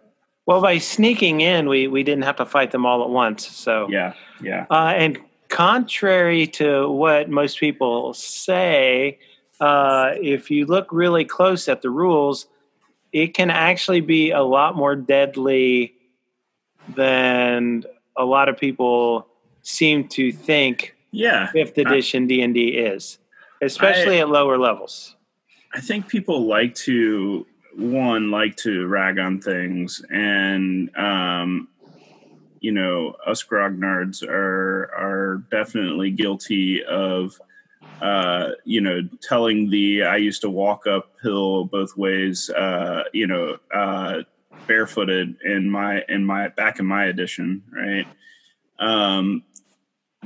well, 0.47 0.61
by 0.61 0.79
sneaking 0.79 1.41
in, 1.41 1.69
we 1.69 1.89
we 1.89 2.03
didn't 2.05 2.25
have 2.25 2.37
to 2.37 2.47
fight 2.47 2.71
them 2.71 2.87
all 2.87 3.03
at 3.03 3.11
once. 3.11 3.49
So 3.49 3.89
yeah, 3.91 4.15
yeah. 4.41 4.67
Uh, 4.71 4.95
and 4.97 5.19
contrary 5.49 6.47
to 6.47 6.89
what 6.89 7.29
most 7.29 7.59
people 7.59 8.15
say, 8.15 9.19
uh, 9.61 10.13
if 10.21 10.51
you 10.51 10.67
look 10.67 10.89
really 10.93 11.25
close 11.25 11.69
at 11.69 11.83
the 11.83 11.91
rules, 11.91 12.47
it 13.13 13.35
can 13.35 13.51
actually 13.51 14.01
be 14.01 14.31
a 14.31 14.43
lot 14.43 14.77
more 14.77 14.97
deadly 14.97 15.95
than 16.95 17.85
a 18.17 18.25
lot 18.25 18.49
of 18.49 18.59
people 18.59 19.27
seem 19.63 20.09
to 20.09 20.33
think. 20.33 20.95
Yeah, 21.13 21.51
fifth 21.51 21.79
edition 21.79 22.27
D 22.27 22.43
and 22.43 22.53
D 22.53 22.69
is, 22.69 23.19
especially 23.63 24.19
I, 24.19 24.21
at 24.21 24.29
lower 24.29 24.59
levels. 24.59 25.17
I 25.73 25.81
think 25.81 26.09
people 26.09 26.47
like 26.47 26.75
to 26.75 27.47
one 27.75 28.31
like 28.31 28.57
to 28.57 28.87
rag 28.87 29.19
on 29.19 29.41
things 29.41 30.03
and 30.11 30.95
um, 30.97 31.69
you 32.61 32.73
know 32.73 33.15
us 33.27 33.45
grognards 33.45 34.27
are 34.27 34.91
are 34.95 35.45
definitely 35.51 36.11
guilty 36.11 36.83
of 36.85 37.41
uh, 38.01 38.51
you 38.65 38.81
know 38.81 39.01
telling 39.23 39.71
the 39.71 40.03
i 40.03 40.17
used 40.17 40.41
to 40.41 40.51
walk 40.51 40.87
uphill 40.87 41.65
both 41.65 41.97
ways 41.97 42.51
uh, 42.51 43.05
you 43.13 43.27
know 43.27 43.57
uh, 43.75 44.23
barefooted 44.67 45.37
in 45.45 45.71
my 45.71 46.03
in 46.09 46.25
my 46.25 46.49
back 46.49 46.79
in 46.79 46.87
my 46.87 47.07
edition 47.07 47.63
right 47.73 48.07
um, 48.79 49.43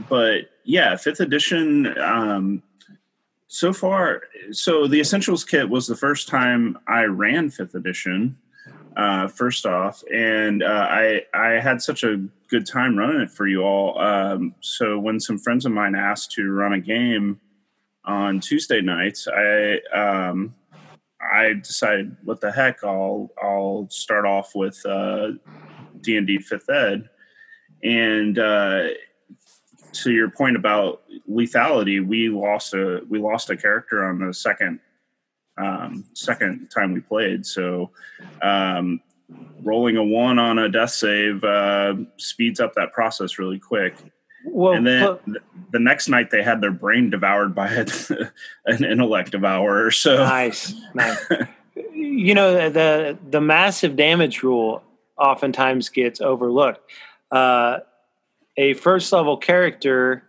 but 0.08 0.50
yeah 0.64 0.96
fifth 0.96 1.20
edition 1.20 1.96
um, 1.98 2.62
so 3.52 3.72
far, 3.72 4.22
so 4.52 4.86
the 4.86 5.00
Essentials 5.00 5.42
kit 5.42 5.68
was 5.68 5.88
the 5.88 5.96
first 5.96 6.28
time 6.28 6.78
I 6.86 7.02
ran 7.02 7.50
fifth 7.50 7.74
edition. 7.74 8.38
Uh, 8.96 9.26
first 9.26 9.66
off, 9.66 10.04
and 10.12 10.62
uh, 10.62 10.86
I 10.88 11.22
I 11.34 11.48
had 11.58 11.82
such 11.82 12.04
a 12.04 12.24
good 12.48 12.64
time 12.64 12.96
running 12.96 13.22
it 13.22 13.30
for 13.30 13.48
you 13.48 13.62
all. 13.62 13.98
Um, 14.00 14.54
so 14.60 15.00
when 15.00 15.18
some 15.18 15.36
friends 15.36 15.66
of 15.66 15.72
mine 15.72 15.96
asked 15.96 16.30
to 16.32 16.48
run 16.48 16.74
a 16.74 16.80
game 16.80 17.40
on 18.10 18.40
Tuesday 18.40 18.80
nights, 18.80 19.28
I 19.28 19.78
um, 19.94 20.54
I 21.20 21.54
decided, 21.54 22.16
what 22.24 22.40
the 22.40 22.50
heck, 22.50 22.82
I'll 22.82 23.30
I'll 23.40 23.86
start 23.90 24.26
off 24.26 24.54
with 24.54 24.84
uh, 24.84 25.28
D 26.00 26.16
and 26.16 26.26
D 26.26 26.38
fifth 26.38 26.68
ed, 26.68 27.08
and 27.82 28.38
uh, 28.38 28.88
to 29.92 30.10
your 30.10 30.30
point 30.30 30.56
about 30.56 31.02
lethality, 31.28 32.04
we 32.04 32.28
lost 32.28 32.74
a 32.74 33.02
we 33.08 33.18
lost 33.18 33.50
a 33.50 33.56
character 33.56 34.04
on 34.04 34.18
the 34.18 34.34
second 34.34 34.80
um, 35.56 36.04
second 36.14 36.68
time 36.74 36.92
we 36.92 37.00
played. 37.00 37.46
So 37.46 37.90
um, 38.42 39.00
rolling 39.62 39.96
a 39.96 40.04
one 40.04 40.38
on 40.38 40.58
a 40.58 40.68
death 40.68 40.90
save 40.90 41.44
uh, 41.44 41.94
speeds 42.16 42.60
up 42.60 42.74
that 42.74 42.92
process 42.92 43.38
really 43.38 43.58
quick. 43.58 43.94
Well, 44.44 44.74
and 44.74 44.86
then 44.86 45.18
but, 45.26 45.42
the 45.70 45.78
next 45.78 46.08
night 46.08 46.30
they 46.30 46.42
had 46.42 46.60
their 46.60 46.70
brain 46.70 47.10
devoured 47.10 47.54
by 47.54 47.68
a, 47.68 47.86
an 48.66 48.84
intellect 48.84 49.32
devourer. 49.32 49.90
So 49.90 50.16
nice, 50.16 50.74
nice. 50.94 51.18
you 51.92 52.34
know 52.34 52.70
the 52.70 53.18
the 53.28 53.40
massive 53.40 53.96
damage 53.96 54.42
rule 54.42 54.82
oftentimes 55.18 55.88
gets 55.90 56.20
overlooked. 56.20 56.80
Uh, 57.30 57.80
a 58.56 58.74
first 58.74 59.12
level 59.12 59.36
character, 59.36 60.24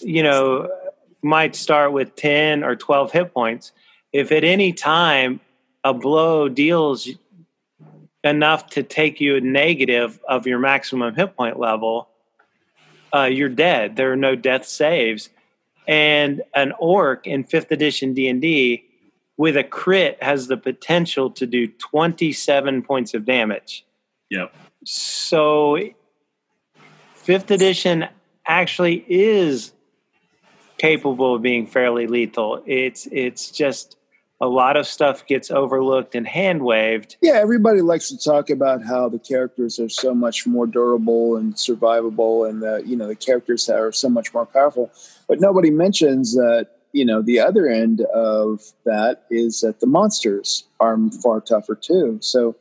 you 0.00 0.22
know, 0.22 0.68
might 1.22 1.56
start 1.56 1.92
with 1.92 2.14
10 2.16 2.62
or 2.62 2.76
12 2.76 3.12
hit 3.12 3.32
points. 3.32 3.72
If 4.12 4.32
at 4.32 4.44
any 4.44 4.72
time 4.72 5.40
a 5.84 5.94
blow 5.94 6.48
deals 6.48 7.08
enough 8.24 8.68
to 8.70 8.82
take 8.82 9.20
you 9.20 9.36
a 9.36 9.40
negative 9.40 10.20
of 10.28 10.46
your 10.46 10.58
maximum 10.58 11.14
hit 11.14 11.36
point 11.36 11.58
level, 11.58 12.08
uh, 13.16 13.24
you're 13.24 13.48
dead. 13.48 13.96
There 13.96 14.12
are 14.12 14.16
no 14.16 14.36
death 14.36 14.66
saves. 14.66 15.30
And 15.88 16.42
an 16.54 16.72
orc 16.78 17.26
in 17.26 17.44
fifth 17.44 17.70
edition 17.70 18.12
D&D 18.12 18.84
with 19.36 19.56
a 19.56 19.64
crit 19.64 20.22
has 20.22 20.48
the 20.48 20.56
potential 20.56 21.30
to 21.30 21.46
do 21.46 21.68
27 21.68 22.82
points 22.82 23.14
of 23.14 23.24
damage. 23.24 23.84
Yep. 24.30 24.54
So 24.84 25.78
fifth 27.14 27.50
edition 27.50 28.06
actually 28.46 29.04
is 29.08 29.72
capable 30.78 31.36
of 31.36 31.42
being 31.42 31.66
fairly 31.66 32.06
lethal. 32.06 32.62
It's 32.66 33.06
it's 33.10 33.50
just 33.50 33.96
a 34.40 34.46
lot 34.46 34.76
of 34.76 34.86
stuff 34.86 35.26
gets 35.26 35.50
overlooked 35.50 36.14
and 36.14 36.26
hand 36.26 36.62
waved. 36.62 37.16
Yeah, 37.22 37.34
everybody 37.34 37.80
likes 37.80 38.08
to 38.10 38.18
talk 38.18 38.50
about 38.50 38.84
how 38.84 39.08
the 39.08 39.18
characters 39.18 39.78
are 39.78 39.88
so 39.88 40.14
much 40.14 40.46
more 40.46 40.66
durable 40.66 41.36
and 41.36 41.54
survivable, 41.54 42.48
and 42.48 42.62
the 42.62 42.82
you 42.84 42.96
know 42.96 43.06
the 43.08 43.16
characters 43.16 43.68
are 43.68 43.92
so 43.92 44.08
much 44.08 44.34
more 44.34 44.44
powerful. 44.46 44.90
But 45.28 45.40
nobody 45.40 45.70
mentions 45.70 46.34
that 46.34 46.68
you 46.92 47.04
know 47.04 47.22
the 47.22 47.40
other 47.40 47.66
end 47.66 48.02
of 48.14 48.60
that 48.84 49.24
is 49.30 49.60
that 49.62 49.80
the 49.80 49.86
monsters 49.86 50.64
are 50.80 50.98
far 51.22 51.40
tougher 51.40 51.74
too. 51.74 52.18
So 52.20 52.56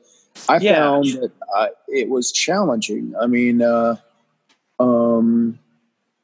I 0.48 0.58
Yeah. 0.60 0.76
found 0.76 1.06
that 1.06 1.32
I, 1.56 1.70
it 1.90 2.10
was 2.10 2.32
challenging. 2.32 3.14
I 3.22 3.28
mean, 3.28 3.62
uh, 3.62 3.98
um, 4.80 5.60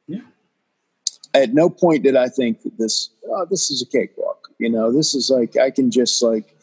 Yeah. 0.06 0.20
at 1.34 1.52
no 1.52 1.68
point 1.68 2.04
did 2.04 2.16
I 2.16 2.28
think 2.28 2.62
that 2.62 2.78
this 2.78 3.10
oh, 3.28 3.46
this 3.50 3.70
is 3.70 3.82
a 3.82 3.86
cakewalk. 3.86 4.41
You 4.62 4.70
know, 4.70 4.92
this 4.92 5.14
is 5.14 5.28
like 5.28 5.56
I 5.56 5.70
can 5.70 5.90
just 5.90 6.22
like 6.22 6.56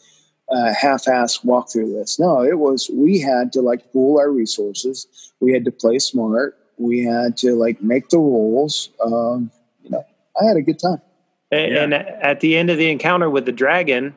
uh, 0.50 0.72
half-ass 0.72 1.44
walk 1.44 1.70
through 1.70 1.92
this. 1.92 2.18
No, 2.18 2.42
it 2.42 2.58
was 2.58 2.90
we 2.92 3.20
had 3.20 3.52
to 3.52 3.60
like 3.60 3.92
pool 3.92 4.18
our 4.18 4.30
resources. 4.30 5.06
We 5.40 5.52
had 5.52 5.64
to 5.66 5.70
play 5.70 5.98
smart. 5.98 6.56
We 6.78 7.04
had 7.04 7.36
to 7.38 7.54
like 7.54 7.82
make 7.82 8.08
the 8.08 8.18
rules. 8.18 8.88
Um, 9.04 9.50
you 9.82 9.90
know, 9.90 10.04
I 10.40 10.44
had 10.46 10.56
a 10.56 10.62
good 10.62 10.78
time. 10.78 11.02
A- 11.52 11.72
Yeah. 11.72 11.82
And 11.82 11.94
at 11.94 12.40
the 12.40 12.56
end 12.56 12.70
of 12.70 12.78
the 12.78 12.90
encounter 12.90 13.28
with 13.28 13.44
the 13.44 13.52
dragon, 13.52 14.14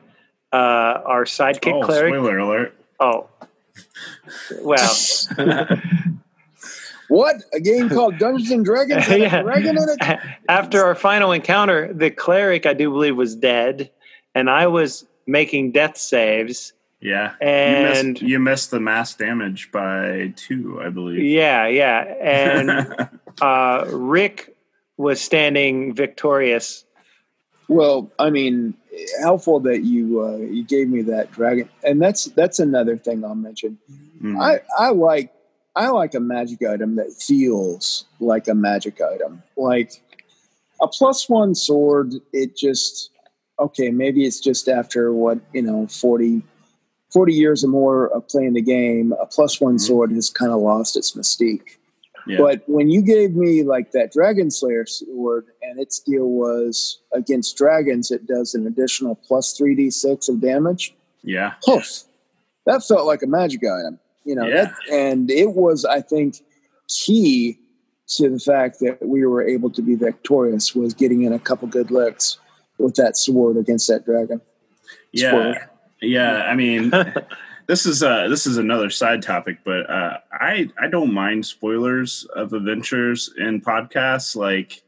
uh, 0.52 1.02
our 1.04 1.24
sidekick 1.24 1.74
oh, 1.74 1.84
cleric. 1.84 2.14
spoiler 2.14 2.38
alert. 2.38 2.74
Oh, 3.00 3.28
well, 4.62 4.94
What 7.14 7.36
a 7.52 7.60
game 7.60 7.88
called 7.96 8.18
Dungeons 8.18 8.50
and 8.50 8.64
Dragons? 8.64 9.04
Had 9.06 9.20
a 9.20 9.22
Yeah. 9.22 9.42
dragon 9.42 9.76
in 9.78 9.88
it. 9.88 10.18
after 10.48 10.82
our 10.84 10.94
final 10.94 11.30
encounter, 11.32 11.92
the 11.92 12.10
cleric 12.10 12.66
I 12.66 12.74
do 12.74 12.90
believe 12.90 13.16
was 13.16 13.36
dead, 13.36 13.90
and 14.34 14.50
I 14.50 14.66
was 14.66 15.06
making 15.26 15.72
death 15.72 15.96
saves. 15.96 16.72
Yeah. 17.00 17.34
And 17.40 18.08
you 18.08 18.12
missed, 18.14 18.22
you 18.22 18.38
missed 18.40 18.70
the 18.70 18.80
mass 18.80 19.14
damage 19.14 19.70
by 19.70 20.32
two, 20.36 20.80
I 20.82 20.88
believe. 20.88 21.22
yeah, 21.22 21.66
yeah, 21.66 22.00
and 22.20 23.08
uh, 23.42 23.84
Rick 23.88 24.56
was 24.96 25.20
standing 25.20 25.94
victorious. 25.94 26.84
Well, 27.68 28.10
I 28.18 28.30
mean, 28.30 28.74
helpful 29.20 29.60
that 29.60 29.84
you 29.84 30.20
uh, 30.22 30.36
you 30.36 30.64
gave 30.64 30.88
me 30.88 31.02
that 31.02 31.30
dragon, 31.32 31.68
and 31.82 32.00
that's 32.00 32.24
that's 32.26 32.58
another 32.58 32.96
thing 32.96 33.24
I'll 33.24 33.34
mention. 33.34 33.78
Mm. 34.22 34.40
I 34.42 34.60
I 34.78 34.90
like 34.90 35.33
I 35.76 35.88
like 35.88 36.14
a 36.14 36.20
magic 36.20 36.62
item 36.64 36.96
that 36.96 37.12
feels 37.12 38.04
like 38.20 38.46
a 38.48 38.54
magic 38.54 39.00
item, 39.00 39.42
like 39.56 40.00
a 40.80 40.86
plus 40.88 41.28
one 41.28 41.54
sword. 41.54 42.14
It 42.32 42.56
just 42.56 43.10
okay, 43.58 43.90
maybe 43.90 44.24
it's 44.24 44.40
just 44.40 44.68
after 44.68 45.12
what 45.12 45.38
you 45.52 45.62
know 45.62 45.86
40, 45.86 46.42
40 47.12 47.32
years 47.32 47.64
or 47.64 47.68
more 47.68 48.08
of 48.08 48.26
playing 48.28 48.54
the 48.54 48.62
game. 48.62 49.12
A 49.20 49.26
plus 49.26 49.60
one 49.60 49.76
Mhm. 49.76 49.80
sword 49.80 50.12
has 50.12 50.30
kind 50.30 50.52
of 50.52 50.60
lost 50.60 50.96
its 50.96 51.12
mystique. 51.12 51.76
yeah. 52.26 52.38
But 52.38 52.62
when 52.66 52.88
you 52.88 53.02
gave 53.02 53.34
me 53.36 53.62
like 53.64 53.92
that 53.92 54.12
Dragon 54.12 54.50
Slayer 54.50 54.86
sword 54.86 55.46
and 55.62 55.78
its 55.80 55.98
deal 56.00 56.26
was 56.30 56.98
against 57.12 57.56
dragons, 57.56 58.10
it 58.10 58.26
does 58.26 58.54
an 58.54 58.66
additional 58.66 59.14
plus 59.16 59.52
3d6 59.58 60.28
of 60.28 60.40
damage. 60.40 60.94
yeah. 61.22 61.54
Poof. 61.64 62.04
That 62.66 62.82
felt 62.82 63.06
like 63.06 63.22
a 63.22 63.26
magic 63.26 63.60
item, 63.62 63.98
you 64.24 64.34
know. 64.34 64.46
Yeah. 64.46 64.64
That, 64.64 64.74
and 64.92 65.30
it 65.30 65.52
was, 65.52 65.84
I 65.84 66.00
think, 66.00 66.36
key 66.88 67.58
to 68.06 68.28
the 68.28 68.38
fact 68.38 68.80
that 68.80 68.98
we 69.06 69.24
were 69.24 69.46
able 69.46 69.70
to 69.70 69.82
be 69.82 69.94
victorious 69.94 70.74
was 70.74 70.92
getting 70.94 71.22
in 71.22 71.32
a 71.32 71.38
couple 71.38 71.68
good 71.68 71.90
licks 71.90 72.38
with 72.78 72.94
that 72.96 73.16
sword 73.16 73.56
against 73.56 73.88
that 73.88 74.04
dragon. 74.04 74.40
Yeah. 75.12 75.30
Spoiler. 75.30 75.70
Yeah. 76.02 76.42
I 76.42 76.54
mean, 76.54 76.92
this 77.66 77.86
is 77.86 78.02
uh 78.02 78.28
this 78.28 78.46
is 78.46 78.58
another 78.58 78.90
side 78.90 79.22
topic, 79.22 79.58
but 79.64 79.88
uh 79.88 80.18
I 80.32 80.68
I 80.78 80.88
don't 80.88 81.14
mind 81.14 81.46
spoilers 81.46 82.26
of 82.36 82.52
adventures 82.52 83.32
in 83.38 83.60
podcasts. 83.60 84.36
Like 84.36 84.82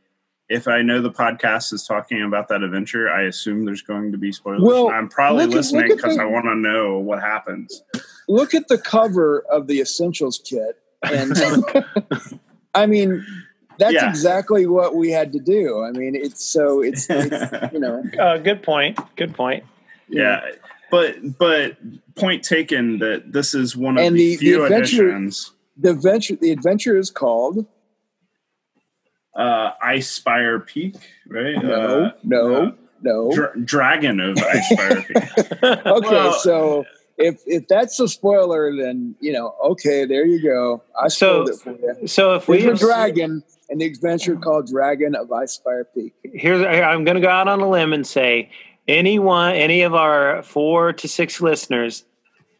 if 0.49 0.69
I 0.69 0.83
know 0.83 1.01
the 1.01 1.11
podcast 1.11 1.73
is 1.73 1.87
talking 1.87 2.23
about 2.23 2.49
that 2.49 2.63
adventure, 2.63 3.11
I 3.11 3.23
assume 3.23 3.65
there's 3.65 3.83
going 3.83 4.13
to 4.13 4.19
be 4.19 4.31
spoilers. 4.31 4.63
Well, 4.63 4.91
I'm 4.91 5.09
probably 5.09 5.47
listening 5.47 5.89
because 5.89 6.19
I 6.19 6.25
want 6.25 6.45
to 6.45 6.55
know 6.55 6.99
what 6.99 7.21
happens. 7.21 7.83
Look 8.29 8.55
at 8.55 8.69
the 8.69 8.79
cover 8.79 9.45
of 9.51 9.67
the 9.67 9.81
Essentials 9.81 10.41
kit. 10.45 10.77
And 11.03 11.33
I 12.75 12.87
mean, 12.87 13.25
that's 13.79 13.95
Yeah. 13.95 14.09
exactly 14.09 14.67
what 14.67 14.95
we 14.95 15.11
had 15.11 15.33
to 15.35 15.39
do. 15.39 15.83
I 15.83 15.93
mean, 15.93 16.15
it's 16.15 16.45
so, 16.45 16.81
it's, 16.83 17.07
it's 17.09 17.73
you 17.73 17.79
know, 17.79 18.03
Uh, 18.19 18.39
good 18.39 18.63
point. 18.63 18.99
Good 19.17 19.35
point. 19.35 19.65
yeah. 20.09 20.41
But 20.91 21.37
but 21.39 21.77
point 22.15 22.45
taken 22.45 22.99
that 23.01 23.33
this 23.33 23.55
is 23.55 23.77
one 23.77 23.99
of 23.99 24.05
And 24.05 24.15
the, 24.17 24.21
the- 24.21 24.37
the 24.37 24.37
few 24.37 24.65
adventure- 24.65 25.09
editions. 25.09 25.53
the 25.77 25.91
adventure, 25.91 26.37
the 26.37 26.53
adventure 26.53 26.97
is 26.97 27.11
called 27.11 27.67
Uh 29.35 29.71
Ice 29.83 30.09
Spire 30.11 30.61
Peak, 30.61 30.95
right? 31.29 31.63
No, 31.63 32.05
Uh, 32.05 32.13
no, 32.23 32.75
no. 33.03 33.33
Dra- 33.33 33.59
Dragon 33.63 34.21
of 34.21 34.39
Ice 34.39 34.69
Spire 34.71 35.03
Peak. 35.03 35.63
okay, 35.63 36.09
Well- 36.11 36.33
so 36.35 36.85
if 37.19 37.41
if 37.47 37.67
that's 37.69 37.99
a 38.01 38.09
spoiler, 38.09 38.75
then 38.77 39.15
you 39.21 39.33
know, 39.33 39.55
okay, 39.65 40.05
there 40.05 40.25
you 40.27 40.43
go. 40.43 40.83
I 41.01 41.09
So- 41.09 41.45
spoiled 41.45 41.49
it 41.51 41.57
for 41.57 42.01
you. 42.03 42.07
So 42.09 42.35
if 42.35 42.49
we 42.49 42.67
a 42.67 42.75
dragon, 42.75 43.43
and 43.69 43.81
the 43.81 43.87
adventure 43.87 44.37
called 44.37 44.69
Dragon 44.69 45.15
of 45.15 45.33
Ice 45.33 45.53
Spire 45.55 45.85
Peak. 45.95 46.13
here's 46.23 46.65
I'm 46.65 47.05
going 47.05 47.17
to 47.17 47.21
go 47.21 47.29
out 47.29 47.49
on 47.49 47.61
a 47.61 47.69
limb 47.69 47.93
and 47.93 48.07
say 48.07 48.51
anyone, 48.87 49.55
any 49.55 49.83
of 49.83 49.95
our 49.95 50.43
four 50.43 50.93
to 50.93 51.09
six 51.09 51.41
listeners 51.41 52.05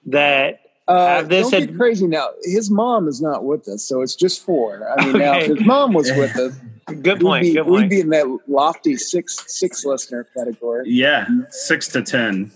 that 0.07 0.61
Uh, 0.89 1.07
Have 1.17 1.29
this 1.29 1.51
don't 1.51 1.63
ad- 1.63 1.69
get 1.71 1.77
crazy 1.77 2.07
now. 2.07 2.29
His 2.45 2.71
mom 2.71 3.09
is 3.09 3.21
not 3.21 3.45
with 3.45 3.67
us, 3.69 3.83
so 3.85 4.03
it's 4.03 4.15
just 4.15 4.45
four. 4.45 4.89
I 4.99 5.05
mean, 5.05 5.19
now 5.19 5.37
Okay. 5.37 5.47
if 5.51 5.59
his 5.59 5.67
mom 5.67 5.93
was 5.93 6.09
with 6.13 6.37
us, 6.37 6.55
good 6.95 7.21
point, 7.21 7.43
we'd, 7.45 7.51
be, 7.51 7.55
good 7.55 7.67
we'd 7.67 7.89
be 7.91 8.01
in 8.01 8.09
that 8.11 8.39
lofty 8.47 8.97
six 8.97 9.37
six 9.49 9.85
listener 9.85 10.25
category. 10.37 10.85
Yeah, 10.87 11.27
six 11.51 11.89
to 11.89 12.03
ten. 12.03 12.51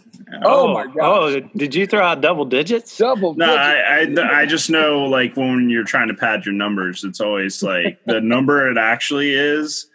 Oh, 0.45 0.69
oh 0.71 0.75
my 0.75 0.83
oh, 0.83 0.87
gosh. 0.87 0.97
Oh, 1.03 1.41
did 1.57 1.75
you 1.75 1.87
throw 1.87 2.03
out 2.03 2.21
double 2.21 2.45
digits? 2.45 2.97
Double. 2.97 3.35
No, 3.35 3.47
digit. 3.47 4.19
I, 4.19 4.23
I 4.29 4.41
I 4.43 4.47
just 4.47 4.71
know 4.71 5.05
like 5.05 5.37
when 5.37 5.69
you're 5.71 5.85
trying 5.85 6.09
to 6.09 6.15
pad 6.15 6.47
your 6.47 6.55
numbers, 6.55 7.03
it's 7.05 7.21
always 7.21 7.63
like 7.63 7.99
the 8.05 8.21
number 8.23 8.71
it 8.71 8.79
actually 8.79 9.33
is 9.35 9.87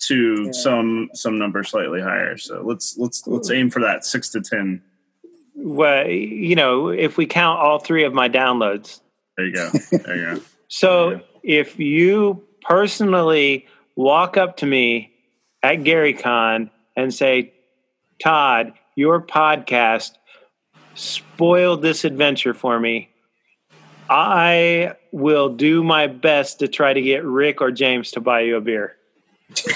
to 0.00 0.44
Yeah. 0.46 0.52
some 0.52 1.10
some 1.12 1.38
number 1.38 1.62
slightly 1.64 2.00
higher. 2.00 2.38
So 2.38 2.62
let's 2.64 2.96
let's 2.98 3.26
let's 3.26 3.50
aim 3.50 3.68
for 3.70 3.80
that 3.82 4.04
six 4.04 4.30
to 4.30 4.40
ten. 4.40 4.82
Well, 5.54 6.06
you 6.08 6.54
know, 6.54 6.88
if 6.88 7.16
we 7.16 7.26
count 7.26 7.58
all 7.58 7.78
three 7.80 8.04
of 8.04 8.14
my 8.14 8.28
downloads. 8.28 9.00
There 9.36 9.46
you 9.46 9.54
go. 9.54 9.70
There 9.92 10.16
you 10.16 10.36
go. 10.36 10.40
So 10.70 11.10
Yeah. 11.10 11.18
if 11.44 11.78
you 11.78 12.44
personally 12.68 13.66
walk 13.96 14.36
up 14.36 14.58
to 14.58 14.66
me 14.66 15.12
at 15.62 15.78
GaryCon 15.78 16.70
and 16.96 17.12
say, 17.12 17.52
Todd, 18.22 18.74
your 18.96 19.20
podcast 19.20 20.12
spoiled 20.94 21.82
this 21.82 22.04
adventure 22.04 22.54
for 22.54 22.78
me, 22.78 23.08
I 24.10 24.94
will 25.12 25.50
do 25.50 25.82
my 25.84 26.06
best 26.06 26.60
to 26.60 26.68
try 26.68 26.92
to 26.92 27.00
get 27.00 27.24
Rick 27.24 27.60
or 27.60 27.70
James 27.70 28.12
to 28.12 28.20
buy 28.20 28.40
you 28.40 28.56
a 28.56 28.60
beer. 28.60 28.94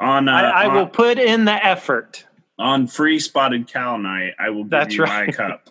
on 0.00 0.28
uh, 0.28 0.32
I, 0.32 0.42
I 0.64 0.66
on, 0.68 0.74
will 0.74 0.86
put 0.86 1.18
in 1.18 1.44
the 1.44 1.52
effort. 1.64 2.24
on 2.58 2.86
free 2.86 3.20
spotted 3.20 3.68
cow 3.72 3.96
night, 3.96 4.32
I 4.38 4.50
will 4.50 4.64
give 4.64 4.70
That's 4.70 4.94
you 4.94 5.04
right. 5.04 5.26
my 5.28 5.32
cup. 5.32 5.70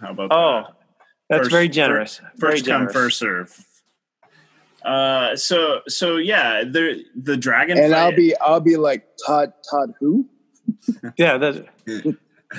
How 0.00 0.10
about 0.12 0.32
Oh, 0.32 0.62
that? 0.62 0.74
that's 1.28 1.40
First- 1.42 1.50
very 1.50 1.68
generous. 1.68 2.20
very 2.36 2.52
First 2.52 2.66
come, 2.66 2.72
generous. 2.82 2.92
first 2.94 3.18
serve. 3.18 3.66
Uh, 4.84 5.34
so 5.36 5.80
so 5.88 6.16
yeah, 6.16 6.62
the 6.64 7.04
the 7.16 7.36
dragon 7.36 7.78
and 7.78 7.92
fight- 7.92 7.98
I'll 7.98 8.16
be 8.16 8.36
I'll 8.40 8.60
be 8.60 8.76
like 8.76 9.06
Todd 9.26 9.52
Todd 9.70 9.94
who? 9.98 10.28
Yeah. 11.16 11.38
That's, 11.38 11.58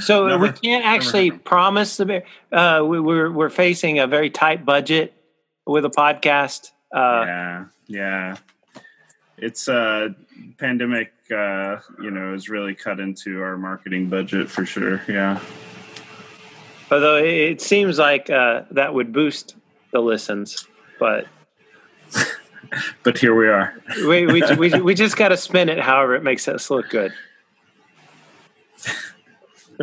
so 0.01 0.27
Never- 0.27 0.47
we 0.47 0.51
can't 0.51 0.85
actually 0.85 1.25
happened. 1.25 1.45
promise 1.45 1.97
the 1.97 2.05
beer. 2.05 2.23
Uh, 2.51 2.83
we, 2.85 2.99
we're 2.99 3.31
we're 3.31 3.49
facing 3.49 3.99
a 3.99 4.07
very 4.07 4.29
tight 4.29 4.65
budget 4.65 5.13
with 5.65 5.85
a 5.85 5.89
podcast. 5.89 6.71
Uh, 6.93 7.23
yeah 7.25 7.65
yeah 7.87 8.35
it's 9.37 9.67
uh 9.67 10.07
pandemic 10.57 11.11
uh 11.29 11.77
you 12.01 12.09
know 12.09 12.31
has 12.31 12.49
really 12.49 12.73
cut 12.73 12.99
into 12.99 13.41
our 13.41 13.57
marketing 13.57 14.07
budget 14.09 14.49
for 14.49 14.65
sure 14.65 15.01
yeah 15.07 15.39
Although 16.89 17.17
it, 17.17 17.25
it 17.27 17.61
seems 17.61 17.97
like 17.99 18.29
uh, 18.29 18.61
that 18.71 18.93
would 18.93 19.11
boost 19.11 19.55
the 19.91 19.99
listens, 19.99 20.67
but 20.99 21.25
but 23.03 23.17
here 23.17 23.35
we 23.35 23.47
are 23.47 23.73
we 24.07 24.25
we 24.25 24.43
we, 24.55 24.81
we 24.81 24.93
just 24.93 25.17
got 25.17 25.29
to 25.29 25.37
spin 25.37 25.69
it 25.69 25.79
however 25.79 26.15
it 26.15 26.23
makes 26.23 26.47
us 26.47 26.69
look 26.69 26.89
good. 26.89 27.13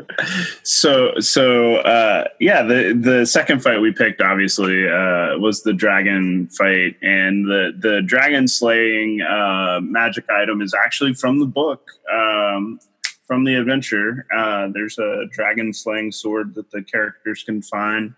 so 0.63 1.13
so 1.19 1.77
uh, 1.77 2.25
yeah, 2.41 2.63
the 2.63 2.99
the 2.99 3.27
second 3.27 3.63
fight 3.63 3.81
we 3.81 3.93
picked 3.93 4.21
obviously 4.21 4.89
uh, 4.89 5.39
was 5.39 5.63
the 5.63 5.73
dragon 5.73 6.49
fight, 6.49 6.97
and 7.03 7.47
the 7.47 7.73
the 7.79 8.03
dragon 8.03 8.49
slaying 8.49 9.21
uh, 9.23 9.81
magic 9.83 10.25
item 10.31 10.63
is 10.63 10.75
actually 10.75 11.15
from 11.15 11.39
the 11.39 11.47
book. 11.47 11.91
Um, 12.13 12.79
from 13.27 13.45
the 13.45 13.55
adventure, 13.55 14.27
uh, 14.35 14.69
there's 14.75 14.99
a 14.99 15.25
dragon 15.31 15.73
slaying 15.73 16.13
sword 16.13 16.55
that 16.55 16.71
the 16.71 16.83
characters 16.83 17.43
can 17.45 17.63
find, 17.63 18.15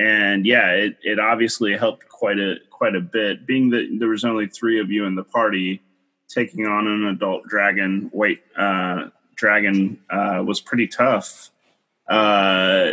and 0.00 0.46
yeah, 0.46 0.70
it, 0.70 0.96
it 1.02 1.18
obviously 1.18 1.76
helped 1.76 2.08
quite 2.08 2.38
a 2.38 2.56
quite 2.70 2.94
a 2.96 3.00
bit. 3.00 3.46
Being 3.46 3.70
that 3.70 3.88
there 3.98 4.08
was 4.08 4.24
only 4.24 4.46
three 4.46 4.80
of 4.80 4.90
you 4.90 5.04
in 5.04 5.14
the 5.14 5.24
party, 5.24 5.82
taking 6.28 6.66
on 6.66 6.86
an 6.86 7.04
adult 7.06 7.46
dragon, 7.46 8.08
white 8.12 8.40
uh, 8.56 9.08
dragon, 9.36 9.98
uh, 10.08 10.42
was 10.46 10.60
pretty 10.60 10.86
tough. 10.86 11.50
Uh, 12.08 12.92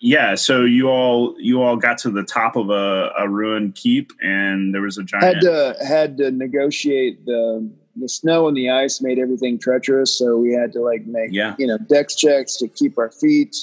yeah, 0.00 0.34
so 0.34 0.64
you 0.64 0.88
all 0.88 1.36
you 1.38 1.62
all 1.62 1.76
got 1.76 1.98
to 1.98 2.10
the 2.10 2.24
top 2.24 2.56
of 2.56 2.68
a, 2.68 3.12
a 3.16 3.28
ruined 3.28 3.76
keep, 3.76 4.10
and 4.20 4.74
there 4.74 4.82
was 4.82 4.98
a 4.98 5.04
giant. 5.04 5.36
Had 5.36 5.40
to 5.42 5.76
had 5.86 6.16
to 6.18 6.30
negotiate 6.32 7.24
the 7.26 7.70
the 7.96 8.08
snow 8.08 8.48
and 8.48 8.56
the 8.56 8.70
ice 8.70 9.00
made 9.00 9.20
everything 9.20 9.56
treacherous, 9.58 10.18
so 10.18 10.36
we 10.36 10.52
had 10.52 10.72
to 10.72 10.80
like 10.80 11.06
make 11.06 11.30
Yeah. 11.32 11.54
you 11.58 11.66
know 11.68 11.78
dex 11.78 12.16
checks 12.16 12.56
to 12.56 12.66
keep 12.66 12.98
our 12.98 13.12
feet. 13.12 13.54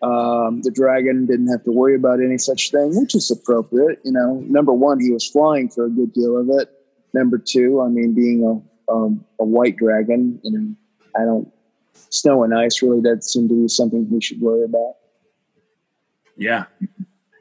Um, 0.00 0.62
the 0.62 0.70
dragon 0.70 1.26
didn't 1.26 1.48
have 1.48 1.64
to 1.64 1.72
worry 1.72 1.96
about 1.96 2.20
any 2.20 2.38
such 2.38 2.70
thing, 2.70 2.98
which 3.00 3.14
is 3.14 3.30
appropriate. 3.30 4.00
You 4.04 4.12
know, 4.12 4.44
number 4.46 4.72
one, 4.72 5.00
he 5.00 5.10
was 5.10 5.28
flying 5.28 5.68
for 5.68 5.86
a 5.86 5.90
good 5.90 6.12
deal 6.12 6.36
of 6.36 6.48
it. 6.50 6.70
Number 7.14 7.38
two, 7.38 7.80
I 7.80 7.88
mean, 7.88 8.14
being 8.14 8.44
a 8.44 8.92
um, 8.92 9.24
a 9.38 9.44
white 9.44 9.76
dragon, 9.76 10.40
you 10.42 10.52
know, 10.52 10.74
I 11.16 11.24
don't 11.24 11.52
snow 12.10 12.42
and 12.42 12.54
ice 12.54 12.82
really 12.82 13.02
doesn't 13.02 13.24
seem 13.24 13.48
to 13.48 13.62
be 13.62 13.68
something 13.68 14.08
we 14.10 14.20
should 14.20 14.40
worry 14.40 14.64
about. 14.64 14.94
Yeah. 16.36 16.64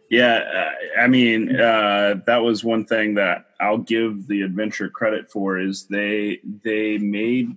Yeah. 0.10 0.36
uh, 0.36 1.02
I 1.02 1.08
mean, 1.08 1.56
uh, 1.56 2.16
that 2.26 2.44
was 2.44 2.64
one 2.64 2.86
thing 2.86 3.16
that 3.16 3.46
I'll 3.60 3.78
give 3.78 4.28
the 4.28 4.42
adventure 4.42 4.90
credit 4.90 5.32
for 5.32 5.60
is 5.60 5.86
they, 5.86 6.40
they 6.64 6.98
made, 6.98 7.56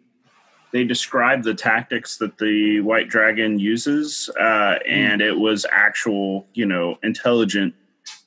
they 0.73 0.85
described 0.85 1.45
the 1.45 1.55
tactics 1.55 2.17
that 2.19 2.39
the 2.39 2.81
white 2.81 3.09
dragon 3.09 3.59
uses, 3.59 4.31
uh, 4.39 4.79
and 4.89 5.21
it 5.21 5.39
was 5.39 5.67
actual, 5.71 6.47
you 6.55 6.67
know, 6.67 6.99
intelligent, 7.03 7.75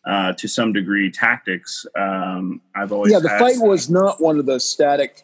uh, 0.06 0.34
to 0.34 0.48
some 0.48 0.74
degree 0.74 1.10
tactics. 1.10 1.86
Um, 1.98 2.62
I've 2.76 2.92
always, 2.92 3.12
yeah, 3.14 3.20
the 3.20 3.30
had- 3.30 3.40
fight 3.40 3.58
was 3.60 3.90
not 3.90 4.22
one 4.22 4.40
of 4.40 4.46
those 4.46 4.70
static. 4.70 5.24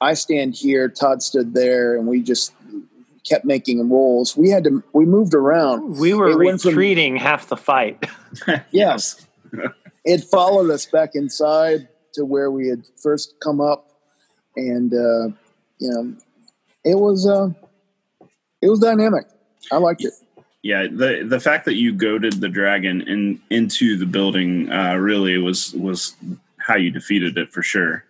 I 0.00 0.14
stand 0.14 0.54
here, 0.54 0.88
Todd 0.88 1.22
stood 1.22 1.54
there, 1.54 1.96
and 1.96 2.06
we 2.06 2.20
just 2.22 2.52
kept 3.26 3.44
making 3.44 3.88
rolls. 3.88 4.36
We 4.36 4.50
had 4.50 4.64
to. 4.64 4.82
We 4.92 5.04
moved 5.06 5.34
around. 5.34 5.96
We 5.98 6.12
were 6.14 6.28
It 6.30 6.38
went 6.38 6.60
from- 6.60 6.70
retreating 6.70 7.16
half 7.16 7.48
the 7.48 7.56
fight. 7.56 8.04
Yes, 8.70 9.26
it 10.04 10.22
followed 10.24 10.70
us 10.70 10.84
back 10.86 11.10
inside 11.14 11.88
to 12.14 12.24
where 12.26 12.50
we 12.50 12.68
had 12.68 12.84
first 13.02 13.34
come 13.42 13.60
up, 13.62 13.88
and 14.56 14.92
uh, 14.92 15.28
you 15.78 15.90
know, 15.90 16.14
it 16.86 16.98
was 16.98 17.26
uh, 17.26 17.48
it 18.62 18.68
was 18.70 18.78
dynamic. 18.80 19.26
I 19.70 19.76
liked 19.78 20.04
it. 20.04 20.14
yeah 20.62 20.86
the 20.86 21.24
the 21.28 21.40
fact 21.40 21.64
that 21.66 21.74
you 21.74 21.92
goaded 21.92 22.34
the 22.40 22.48
dragon 22.48 23.02
in 23.02 23.40
into 23.50 23.96
the 23.98 24.06
building 24.06 24.70
uh 24.72 24.94
really 24.94 25.36
was 25.38 25.74
was 25.74 26.14
how 26.58 26.76
you 26.76 26.90
defeated 26.90 27.36
it 27.36 27.50
for 27.50 27.62
sure 27.62 28.04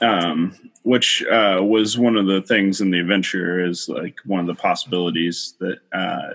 um 0.00 0.54
which 0.82 1.22
uh 1.30 1.58
was 1.62 1.96
one 1.98 2.16
of 2.16 2.26
the 2.26 2.42
things 2.42 2.80
in 2.80 2.90
the 2.90 2.98
adventure 3.00 3.64
is 3.64 3.88
like 3.88 4.16
one 4.24 4.40
of 4.40 4.46
the 4.46 4.54
possibilities 4.54 5.54
that 5.60 5.78
uh 5.92 6.32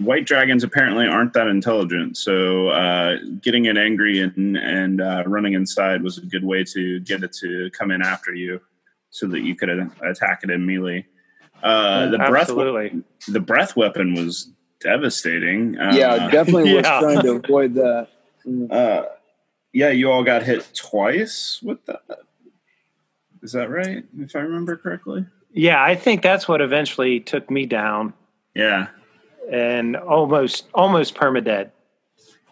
white 0.00 0.24
dragons 0.24 0.62
apparently 0.64 1.06
aren't 1.06 1.32
that 1.32 1.48
intelligent 1.48 2.16
so 2.16 2.68
uh 2.68 3.16
getting 3.40 3.64
it 3.66 3.76
angry 3.76 4.20
and 4.20 4.56
and 4.56 5.00
uh 5.00 5.22
running 5.26 5.54
inside 5.54 6.02
was 6.02 6.18
a 6.18 6.26
good 6.26 6.44
way 6.44 6.62
to 6.64 7.00
get 7.00 7.22
it 7.24 7.32
to 7.32 7.70
come 7.72 7.90
in 7.90 8.02
after 8.02 8.32
you 8.34 8.60
so 9.10 9.26
that 9.26 9.40
you 9.40 9.54
could 9.54 9.68
attack 10.02 10.40
it 10.44 10.50
in 10.50 10.64
melee 10.66 11.04
uh 11.62 12.06
the 12.08 12.18
breath 12.18 12.48
Absolutely. 12.48 13.02
the 13.28 13.40
breath 13.40 13.76
weapon 13.76 14.14
was 14.14 14.50
devastating. 14.80 15.78
Uh, 15.78 15.92
yeah, 15.94 16.30
definitely 16.30 16.74
was 16.74 16.84
yeah. 16.84 17.00
trying 17.00 17.22
to 17.22 17.32
avoid 17.32 17.74
that. 17.74 18.08
Mm. 18.46 18.72
uh, 18.72 19.06
yeah, 19.72 19.90
you 19.90 20.10
all 20.10 20.24
got 20.24 20.42
hit 20.42 20.68
twice 20.74 21.60
with 21.62 21.84
that. 21.86 22.02
Is 23.42 23.52
that 23.52 23.70
right? 23.70 24.04
If 24.18 24.34
I 24.34 24.40
remember 24.40 24.76
correctly. 24.76 25.26
Yeah, 25.52 25.82
I 25.82 25.94
think 25.94 26.22
that's 26.22 26.48
what 26.48 26.60
eventually 26.60 27.20
took 27.20 27.50
me 27.50 27.66
down 27.66 28.12
Yeah, 28.54 28.88
and 29.50 29.96
almost 29.96 30.66
almost 30.74 31.14
permadead. 31.14 31.70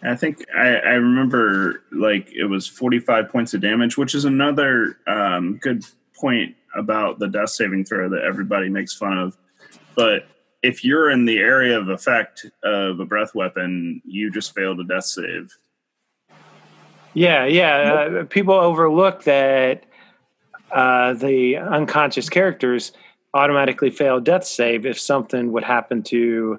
I 0.02 0.14
think 0.14 0.44
I, 0.56 0.68
I 0.76 0.92
remember 0.92 1.82
like 1.92 2.30
it 2.32 2.44
was 2.44 2.66
forty 2.66 3.00
five 3.00 3.28
points 3.28 3.54
of 3.54 3.60
damage, 3.60 3.96
which 3.96 4.14
is 4.14 4.24
another 4.24 4.98
um, 5.06 5.58
good 5.58 5.84
point 6.20 6.54
about 6.74 7.18
the 7.18 7.28
death 7.28 7.50
saving 7.50 7.84
throw 7.84 8.08
that 8.08 8.24
everybody 8.24 8.68
makes 8.68 8.94
fun 8.94 9.18
of. 9.18 9.36
But 9.94 10.26
if 10.62 10.84
you're 10.84 11.10
in 11.10 11.24
the 11.24 11.38
area 11.38 11.78
of 11.78 11.88
effect 11.88 12.46
of 12.62 13.00
a 13.00 13.04
breath 13.04 13.34
weapon, 13.34 14.02
you 14.04 14.30
just 14.30 14.54
failed 14.54 14.80
a 14.80 14.84
death 14.84 15.04
save. 15.04 15.56
Yeah, 17.14 17.46
yeah. 17.46 18.20
Uh, 18.20 18.24
people 18.24 18.54
overlook 18.54 19.24
that 19.24 19.84
uh, 20.70 21.14
the 21.14 21.56
unconscious 21.56 22.28
characters 22.28 22.92
automatically 23.34 23.90
fail 23.90 24.20
death 24.20 24.44
save 24.44 24.86
if 24.86 24.98
something 24.98 25.52
would 25.52 25.64
happen 25.64 26.02
to 26.02 26.58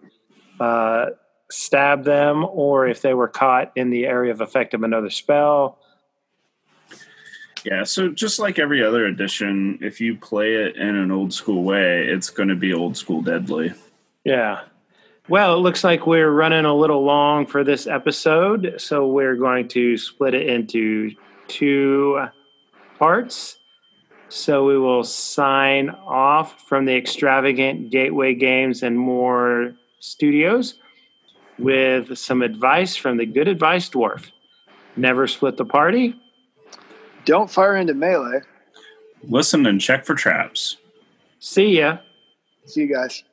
uh, 0.60 1.08
stab 1.52 2.04
them 2.04 2.45
or 2.45 2.88
if 2.88 3.02
they 3.02 3.13
were 3.13 3.28
caught 3.28 3.72
in 3.76 3.89
the 3.89 4.06
area 4.06 4.32
of 4.32 4.41
effect 4.41 4.74
of 4.74 4.84
another 4.84 5.10
spell. 5.10 5.80
Yeah, 7.65 7.84
so 7.84 8.10
just 8.10 8.39
like 8.39 8.60
every 8.60 8.84
other 8.84 9.06
edition, 9.06 9.80
if 9.82 10.00
you 10.00 10.15
play 10.15 10.56
it 10.56 10.76
in 10.76 10.95
an 10.95 11.12
old 11.12 11.34
school 11.34 11.63
way, 11.63 12.06
it's 12.08 12.30
going 12.30 12.50
to 12.50 12.56
be 12.56 12.74
old 12.74 12.98
school 12.98 13.22
deadly. 13.22 13.74
Yeah. 14.24 14.62
Well, 15.28 15.56
it 15.56 15.60
looks 15.60 15.84
like 15.84 16.08
we're 16.08 16.32
running 16.32 16.65
a 16.65 16.74
little 16.74 17.04
long 17.04 17.45
for 17.45 17.63
this 17.63 17.86
episode, 17.86 18.76
so 18.78 19.08
we're 19.08 19.36
going 19.36 19.67
to 19.69 19.98
split 19.98 20.34
it 20.34 20.48
into 20.48 21.12
two 21.48 22.26
parts. 22.98 23.58
So 24.30 24.65
we 24.65 24.78
will 24.78 25.04
sign 25.04 25.89
off 25.89 26.67
from 26.67 26.86
the 26.86 26.95
extravagant 26.95 27.91
Gateway 27.91 28.36
Games 28.36 28.84
and 28.84 28.98
More 28.98 29.74
studios 30.00 30.76
with 31.58 32.17
some 32.17 32.41
advice 32.41 32.95
from 32.95 33.17
the 33.17 33.26
Good 33.26 33.48
Advice 33.48 33.89
Dwarf. 33.89 34.32
Never 34.95 35.28
split 35.28 35.58
the 35.58 35.65
party. 35.65 36.15
Don't 37.29 37.47
fire 37.47 37.75
into 37.75 37.93
melee. 37.93 38.39
Listen 39.21 39.67
and 39.67 39.79
check 39.79 40.03
for 40.03 40.15
traps. 40.15 40.77
See 41.37 41.77
ya. 41.77 41.99
See 42.65 42.81
you 42.81 42.91
guys. 42.91 43.23